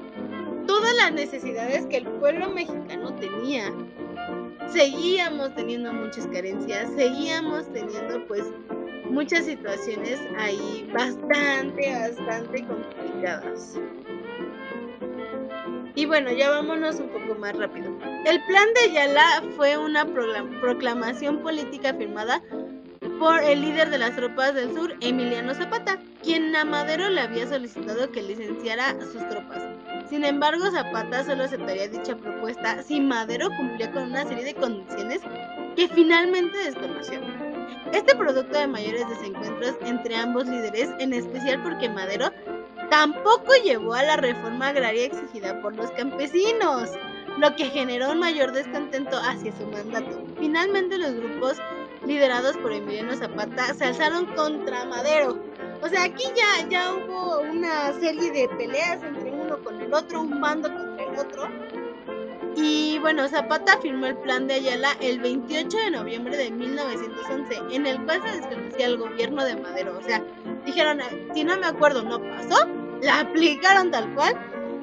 todas 0.67 0.95
las 0.95 1.13
necesidades 1.13 1.85
que 1.87 1.97
el 1.97 2.07
pueblo 2.07 2.49
mexicano 2.49 3.13
tenía. 3.15 3.71
Seguíamos 4.67 5.53
teniendo 5.55 5.91
muchas 5.91 6.27
carencias, 6.27 6.89
seguíamos 6.95 7.71
teniendo 7.73 8.25
pues 8.27 8.43
muchas 9.09 9.45
situaciones 9.45 10.21
ahí 10.37 10.89
bastante, 10.93 11.91
bastante 11.91 12.65
complicadas. 12.65 13.79
Y 15.95 16.05
bueno, 16.05 16.31
ya 16.31 16.49
vámonos 16.49 16.99
un 16.99 17.09
poco 17.09 17.35
más 17.35 17.55
rápido. 17.57 17.91
El 18.25 18.41
plan 18.45 18.67
de 18.75 18.91
Ayala 18.91 19.43
fue 19.57 19.77
una 19.77 20.05
proclamación 20.05 21.39
política 21.39 21.93
firmada 21.93 22.41
por 23.21 23.39
el 23.43 23.61
líder 23.61 23.91
de 23.91 23.99
las 23.99 24.15
tropas 24.15 24.55
del 24.55 24.73
sur, 24.73 24.95
Emiliano 24.99 25.53
Zapata, 25.53 25.99
quien 26.23 26.55
a 26.55 26.65
Madero 26.65 27.07
le 27.07 27.21
había 27.21 27.47
solicitado 27.47 28.11
que 28.11 28.23
licenciara 28.23 28.99
sus 28.99 29.29
tropas. 29.29 29.61
Sin 30.09 30.25
embargo, 30.25 30.71
Zapata 30.71 31.23
solo 31.23 31.43
aceptaría 31.43 31.87
dicha 31.87 32.17
propuesta 32.17 32.81
si 32.81 32.99
Madero 32.99 33.49
cumplía 33.55 33.91
con 33.91 34.05
una 34.05 34.25
serie 34.25 34.43
de 34.43 34.55
condiciones 34.55 35.21
que 35.75 35.87
finalmente 35.89 36.57
desconoció. 36.57 37.19
Este 37.93 38.15
producto 38.15 38.57
de 38.57 38.65
mayores 38.65 39.07
desencuentros 39.07 39.75
entre 39.85 40.15
ambos 40.15 40.47
líderes, 40.47 40.89
en 40.97 41.13
especial 41.13 41.61
porque 41.61 41.89
Madero 41.89 42.31
tampoco 42.89 43.53
llevó 43.63 43.93
a 43.93 44.01
la 44.01 44.17
reforma 44.17 44.69
agraria 44.69 45.05
exigida 45.05 45.61
por 45.61 45.75
los 45.75 45.91
campesinos, 45.91 46.89
lo 47.37 47.55
que 47.55 47.65
generó 47.65 48.13
un 48.13 48.19
mayor 48.19 48.51
descontento 48.51 49.15
hacia 49.15 49.55
su 49.55 49.67
mandato. 49.67 50.25
Finalmente 50.39 50.97
los 50.97 51.13
grupos 51.13 51.57
liderados 52.05 52.57
por 52.57 52.71
Emiliano 52.71 53.15
Zapata 53.15 53.73
se 53.73 53.85
alzaron 53.85 54.25
contra 54.27 54.85
Madero. 54.85 55.37
O 55.81 55.87
sea, 55.87 56.03
aquí 56.03 56.25
ya, 56.35 56.67
ya 56.69 56.93
hubo 56.93 57.41
una 57.41 57.93
serie 57.99 58.31
de 58.31 58.47
peleas 58.49 59.01
entre 59.03 59.31
uno 59.31 59.63
con 59.63 59.81
el 59.81 59.93
otro, 59.93 60.21
un 60.21 60.41
bando 60.41 60.69
contra 60.69 61.05
el 61.05 61.19
otro. 61.19 61.49
Y 62.55 62.99
bueno, 62.99 63.27
Zapata 63.29 63.77
firmó 63.81 64.07
el 64.07 64.17
plan 64.17 64.47
de 64.47 64.55
Ayala 64.55 64.89
el 64.99 65.19
28 65.19 65.77
de 65.77 65.91
noviembre 65.91 66.35
de 66.35 66.51
1911, 66.51 67.61
en 67.71 67.87
el 67.87 68.03
cual 68.03 68.21
se 68.21 68.37
desconocía 68.37 68.87
el 68.87 68.97
gobierno 68.97 69.45
de 69.45 69.55
Madero. 69.55 69.97
O 69.97 70.01
sea, 70.01 70.21
dijeron, 70.65 70.99
si 71.33 71.43
no 71.43 71.57
me 71.57 71.67
acuerdo, 71.67 72.03
no 72.03 72.19
pasó, 72.19 72.67
la 73.01 73.21
aplicaron 73.21 73.89
tal 73.89 74.13
cual 74.13 74.35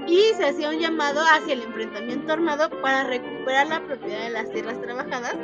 y 0.06 0.32
se 0.34 0.46
hacía 0.46 0.70
un 0.70 0.78
llamado 0.78 1.20
hacia 1.20 1.52
el 1.52 1.62
enfrentamiento 1.62 2.32
armado 2.32 2.70
para 2.80 3.04
recuperar 3.04 3.66
la 3.66 3.84
propiedad 3.84 4.24
de 4.24 4.30
las 4.30 4.50
tierras 4.50 4.80
trabajadas 4.80 5.36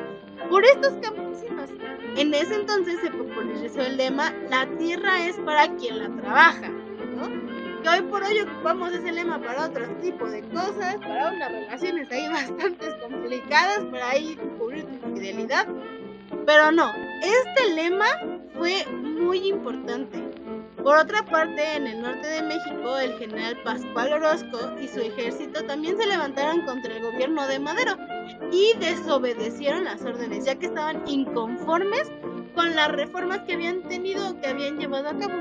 por 0.49 0.65
estos 0.65 0.93
campesinos. 1.03 1.71
En 2.17 2.33
ese 2.33 2.55
entonces 2.55 3.01
se 3.01 3.11
popularizó 3.11 3.83
el 3.83 3.97
lema 3.97 4.33
La 4.51 4.67
tierra 4.79 5.27
es 5.27 5.37
para 5.39 5.69
quien 5.77 5.99
la 5.99 6.23
trabaja, 6.23 6.69
¿no? 6.69 7.83
Que 7.83 7.89
hoy 7.89 8.03
por 8.03 8.23
hoy 8.23 8.41
ocupamos 8.41 8.93
ese 8.93 9.13
lema 9.13 9.39
para 9.41 9.67
otro 9.67 9.87
tipo 10.01 10.27
de 10.29 10.43
cosas, 10.43 10.97
para 10.97 11.33
unas 11.33 11.51
relaciones 11.51 12.11
ahí 12.11 12.29
bastante 12.33 12.87
complicadas, 13.01 13.85
para 13.91 14.11
ahí 14.11 14.39
cubrir 14.59 14.87
tu 14.87 15.15
fidelidad. 15.15 15.67
Pero 16.47 16.73
no, 16.73 16.93
este 17.23 17.75
lema 17.75 18.07
fue 18.55 18.87
muy 18.87 19.49
importante 19.49 20.25
por 20.85 20.99
otra 20.99 21.25
parte, 21.25 21.77
en 21.77 21.87
el 21.87 22.03
norte 22.03 22.29
de 22.29 22.43
México, 22.43 22.99
el 22.99 23.19
general 23.19 23.57
Pascual 23.65 24.13
Orozco 24.13 24.79
y 24.79 24.87
su 24.87 25.01
ejército 25.01 25.65
también 25.65 25.97
se 25.97 26.07
levantaron 26.07 26.61
contra 26.67 26.95
el 26.95 27.03
gobierno 27.03 27.47
de 27.47 27.59
Madero 27.59 27.97
y 28.51 28.73
desobedecieron 28.79 29.85
las 29.85 30.03
órdenes, 30.03 30.45
ya 30.45 30.55
que 30.55 30.67
estaban 30.67 31.03
inconformes 31.07 32.11
con 32.55 32.75
las 32.75 32.93
reformas 32.93 33.41
que 33.41 33.55
habían 33.55 33.83
tenido 33.83 34.41
que 34.41 34.47
habían 34.47 34.79
llevado 34.79 35.09
a 35.09 35.19
cabo. 35.19 35.35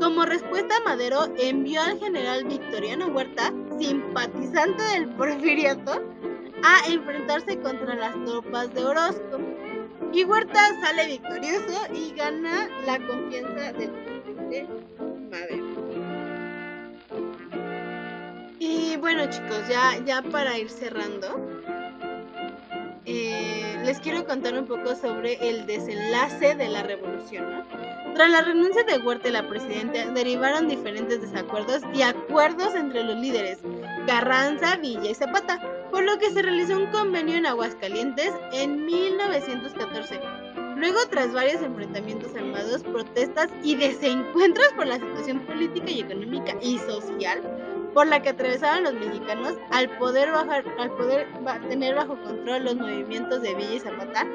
Como 0.00 0.24
respuesta, 0.24 0.74
Madero 0.84 1.26
envió 1.38 1.80
al 1.80 1.98
general 1.98 2.44
Victoriano 2.44 3.06
Huerta, 3.08 3.52
simpatizante 3.78 4.82
del 4.82 5.08
porfiriato, 5.10 6.02
a 6.62 6.90
enfrentarse 6.90 7.58
contra 7.60 7.94
las 7.94 8.12
tropas 8.24 8.72
de 8.74 8.84
Orozco. 8.84 9.38
Y 10.12 10.24
Huerta 10.24 10.60
sale 10.80 11.06
victorioso 11.06 11.80
y 11.92 12.12
gana 12.14 12.68
la 12.86 12.98
confianza 13.06 13.72
del 13.72 13.92
Madero. 15.30 15.64
Y 18.58 18.96
bueno 18.96 19.26
chicos, 19.30 19.68
ya, 19.68 19.98
ya 20.04 20.22
para 20.22 20.58
ir 20.58 20.70
cerrando, 20.70 21.36
eh, 23.06 23.76
les 23.84 24.00
quiero 24.00 24.26
contar 24.26 24.54
un 24.54 24.66
poco 24.66 24.94
sobre 24.96 25.34
el 25.48 25.66
desenlace 25.66 26.54
de 26.54 26.68
la 26.68 26.82
revolución. 26.82 27.64
Tras 28.14 28.30
la 28.30 28.42
renuncia 28.42 28.84
de 28.84 28.98
Huerta 28.98 29.28
y 29.28 29.32
la 29.32 29.48
presidenta, 29.48 30.06
derivaron 30.12 30.68
diferentes 30.68 31.20
desacuerdos 31.20 31.82
y 31.92 32.02
acuerdos 32.02 32.74
entre 32.74 33.02
los 33.02 33.16
líderes 33.16 33.58
Carranza, 34.06 34.76
Villa 34.76 35.10
y 35.10 35.14
Zapata, 35.14 35.60
por 35.90 36.04
lo 36.04 36.18
que 36.18 36.30
se 36.30 36.42
realizó 36.42 36.76
un 36.76 36.86
convenio 36.86 37.36
en 37.36 37.46
Aguascalientes 37.46 38.32
en 38.52 38.86
1914 38.86 40.20
Luego, 40.76 40.98
tras 41.08 41.32
varios 41.32 41.62
enfrentamientos 41.62 42.34
armados, 42.34 42.82
protestas 42.82 43.48
y 43.62 43.76
desencuentros 43.76 44.66
por 44.76 44.86
la 44.86 44.96
situación 44.96 45.40
política 45.46 45.90
y 45.90 46.00
económica 46.00 46.54
y 46.60 46.78
social 46.78 47.40
por 47.94 48.08
la 48.08 48.20
que 48.20 48.30
atravesaban 48.30 48.82
los 48.82 48.94
mexicanos, 48.94 49.54
al 49.70 49.88
poder 49.98 50.30
bajar, 50.32 50.64
al 50.78 50.90
poder 50.90 51.26
tener 51.68 51.94
bajo 51.94 52.20
control 52.20 52.64
los 52.64 52.76
movimientos 52.76 53.40
de 53.40 53.54
Villa 53.54 53.74
y 53.74 53.80
Zapata, 53.80 54.26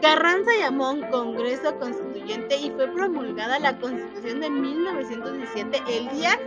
Carranza 0.00 0.50
llamó 0.58 0.86
a 0.86 0.90
un 0.92 1.02
Congreso 1.10 1.76
Constituyente 1.78 2.56
y 2.56 2.70
fue 2.70 2.88
promulgada 2.88 3.58
la 3.58 3.78
Constitución 3.78 4.40
de 4.40 4.48
1917 4.48 5.82
el 5.88 6.08
día 6.08 6.38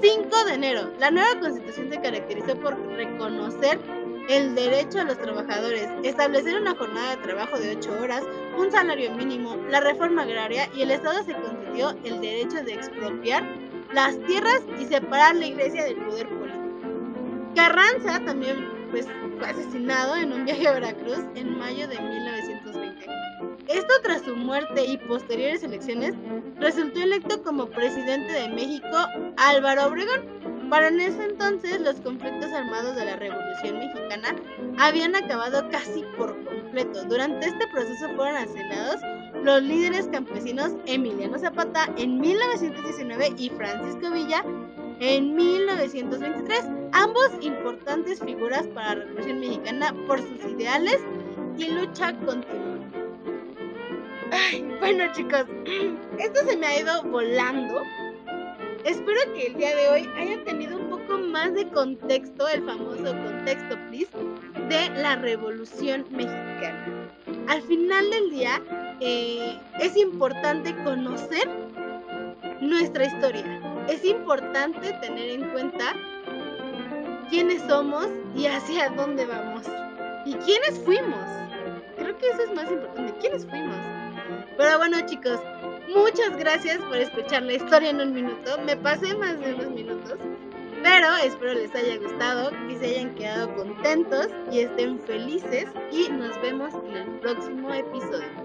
5 0.00 0.44
de 0.44 0.54
enero. 0.54 0.90
La 1.00 1.10
nueva 1.10 1.40
Constitución 1.40 1.90
se 1.90 2.00
caracterizó 2.00 2.54
por 2.60 2.78
reconocer 2.94 3.80
el 4.28 4.54
derecho 4.54 5.00
a 5.00 5.04
los 5.04 5.18
trabajadores, 5.18 5.88
establecer 6.04 6.60
una 6.60 6.76
jornada 6.76 7.16
de 7.16 7.22
trabajo 7.22 7.58
de 7.58 7.76
8 7.76 7.90
horas, 8.00 8.22
un 8.56 8.70
salario 8.70 9.10
mínimo, 9.16 9.56
la 9.68 9.80
reforma 9.80 10.22
agraria 10.22 10.68
y 10.76 10.82
el 10.82 10.92
Estado 10.92 11.24
se 11.24 11.34
concedió 11.34 11.90
el 12.04 12.20
derecho 12.20 12.62
de 12.62 12.74
expropiar 12.74 13.42
las 13.94 14.18
tierras 14.26 14.62
y 14.80 14.86
separar 14.86 15.36
la 15.36 15.46
iglesia 15.46 15.84
del 15.84 15.96
poder 15.96 16.28
político. 16.28 16.62
Carranza 17.54 18.20
también 18.24 18.68
pues, 18.90 19.06
fue 19.38 19.48
asesinado 19.48 20.16
en 20.16 20.32
un 20.32 20.44
viaje 20.44 20.66
a 20.66 20.72
Veracruz 20.72 21.20
en 21.34 21.58
mayo 21.58 21.86
de 21.88 22.00
1920. 22.00 23.06
Esto 23.68 23.92
tras 24.02 24.22
su 24.22 24.34
muerte 24.34 24.84
y 24.84 24.98
posteriores 24.98 25.62
elecciones 25.62 26.14
resultó 26.58 27.00
electo 27.00 27.42
como 27.42 27.66
presidente 27.66 28.32
de 28.32 28.48
México 28.48 29.06
Álvaro 29.36 29.86
Obregón, 29.86 30.68
para 30.68 30.88
en 30.88 31.00
ese 31.00 31.24
entonces 31.24 31.80
los 31.80 31.96
conflictos 32.00 32.50
armados 32.52 32.96
de 32.96 33.04
la 33.04 33.16
Revolución 33.16 33.78
Mexicana 33.78 34.34
habían 34.78 35.14
acabado 35.14 35.68
casi 35.70 36.02
por 36.16 36.34
completo. 36.44 37.04
Durante 37.04 37.46
este 37.46 37.66
proceso 37.68 38.08
fueron 38.16 38.36
asesinados 38.36 39.00
los 39.42 39.62
líderes 39.62 40.08
campesinos 40.08 40.72
Emiliano 40.86 41.38
Zapata 41.38 41.88
en 41.96 42.20
1919 42.20 43.34
y 43.36 43.50
Francisco 43.50 44.10
Villa 44.10 44.44
en 45.00 45.34
1923, 45.34 46.64
ambos 46.92 47.30
importantes 47.40 48.20
figuras 48.20 48.66
para 48.68 48.94
la 48.94 49.04
Revolución 49.04 49.40
Mexicana 49.40 49.94
por 50.06 50.20
sus 50.20 50.44
ideales 50.44 50.98
y 51.58 51.68
lucha 51.70 52.12
continua. 52.20 52.78
bueno 54.80 55.12
chicos, 55.12 55.44
esto 56.18 56.40
se 56.46 56.56
me 56.56 56.66
ha 56.66 56.80
ido 56.80 57.02
volando 57.04 57.82
Espero 58.84 59.20
que 59.34 59.46
el 59.46 59.54
día 59.54 59.76
de 59.76 59.88
hoy 59.90 60.10
hayan 60.16 60.42
tenido 60.44 60.76
un 60.76 60.90
poco 60.90 61.16
más 61.16 61.54
de 61.54 61.68
contexto, 61.68 62.48
el 62.48 62.64
famoso 62.64 63.14
contexto, 63.22 63.78
please, 63.88 64.10
de 64.68 64.90
la 65.00 65.14
Revolución 65.16 66.04
Mexicana. 66.10 67.08
Al 67.46 67.62
final 67.62 68.10
del 68.10 68.30
día, 68.30 68.60
eh, 69.04 69.58
es 69.80 69.96
importante 69.96 70.74
conocer 70.84 71.48
nuestra 72.60 73.04
historia. 73.04 73.60
Es 73.88 74.04
importante 74.04 74.92
tener 75.00 75.30
en 75.30 75.50
cuenta 75.50 75.94
quiénes 77.28 77.62
somos 77.62 78.06
y 78.34 78.46
hacia 78.46 78.90
dónde 78.90 79.26
vamos. 79.26 79.66
Y 80.24 80.34
quiénes 80.34 80.78
fuimos. 80.84 81.26
Creo 81.96 82.16
que 82.16 82.28
eso 82.28 82.42
es 82.42 82.54
más 82.54 82.70
importante. 82.70 83.14
¿Quiénes 83.20 83.46
fuimos? 83.46 83.76
Pero 84.56 84.78
bueno, 84.78 84.98
chicos, 85.06 85.40
Muchas 85.94 86.36
gracias 86.38 86.78
por 86.78 86.96
escuchar 86.96 87.42
la 87.42 87.52
historia 87.52 87.90
en 87.90 88.00
un 88.00 88.14
minuto. 88.14 88.58
Me 88.64 88.76
pasé 88.76 89.14
más 89.14 89.38
de 89.40 89.54
unos 89.54 89.70
minutos. 89.70 90.18
Pero 90.82 91.16
espero 91.22 91.52
les 91.52 91.74
haya 91.74 91.98
gustado, 91.98 92.50
y 92.68 92.76
se 92.76 92.86
hayan 92.86 93.14
quedado 93.14 93.54
contentos 93.54 94.28
y 94.50 94.60
estén 94.60 94.98
felices. 95.00 95.66
Y 95.90 96.08
nos 96.08 96.40
vemos 96.40 96.72
en 96.86 96.96
el 96.96 97.20
próximo 97.20 97.72
episodio. 97.72 98.41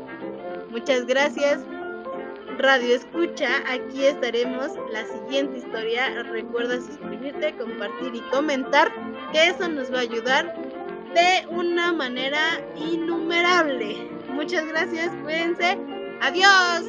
Muchas 0.70 1.06
gracias. 1.06 1.60
Radio 2.58 2.96
Escucha, 2.96 3.50
aquí 3.70 4.04
estaremos 4.06 4.72
la 4.92 5.06
siguiente 5.06 5.60
historia. 5.60 6.24
Recuerda 6.24 6.78
suscribirte, 6.78 7.56
compartir 7.56 8.16
y 8.16 8.22
comentar, 8.32 8.92
que 9.32 9.48
eso 9.50 9.68
nos 9.70 9.94
va 9.94 10.00
a 10.00 10.02
ayudar 10.02 10.56
de 11.14 11.48
una 11.50 11.94
manera 11.94 12.60
innumerable. 12.76 14.10
Muchas 14.30 14.66
gracias, 14.68 15.12
cuídense. 15.24 15.78
Adiós. 16.22 16.84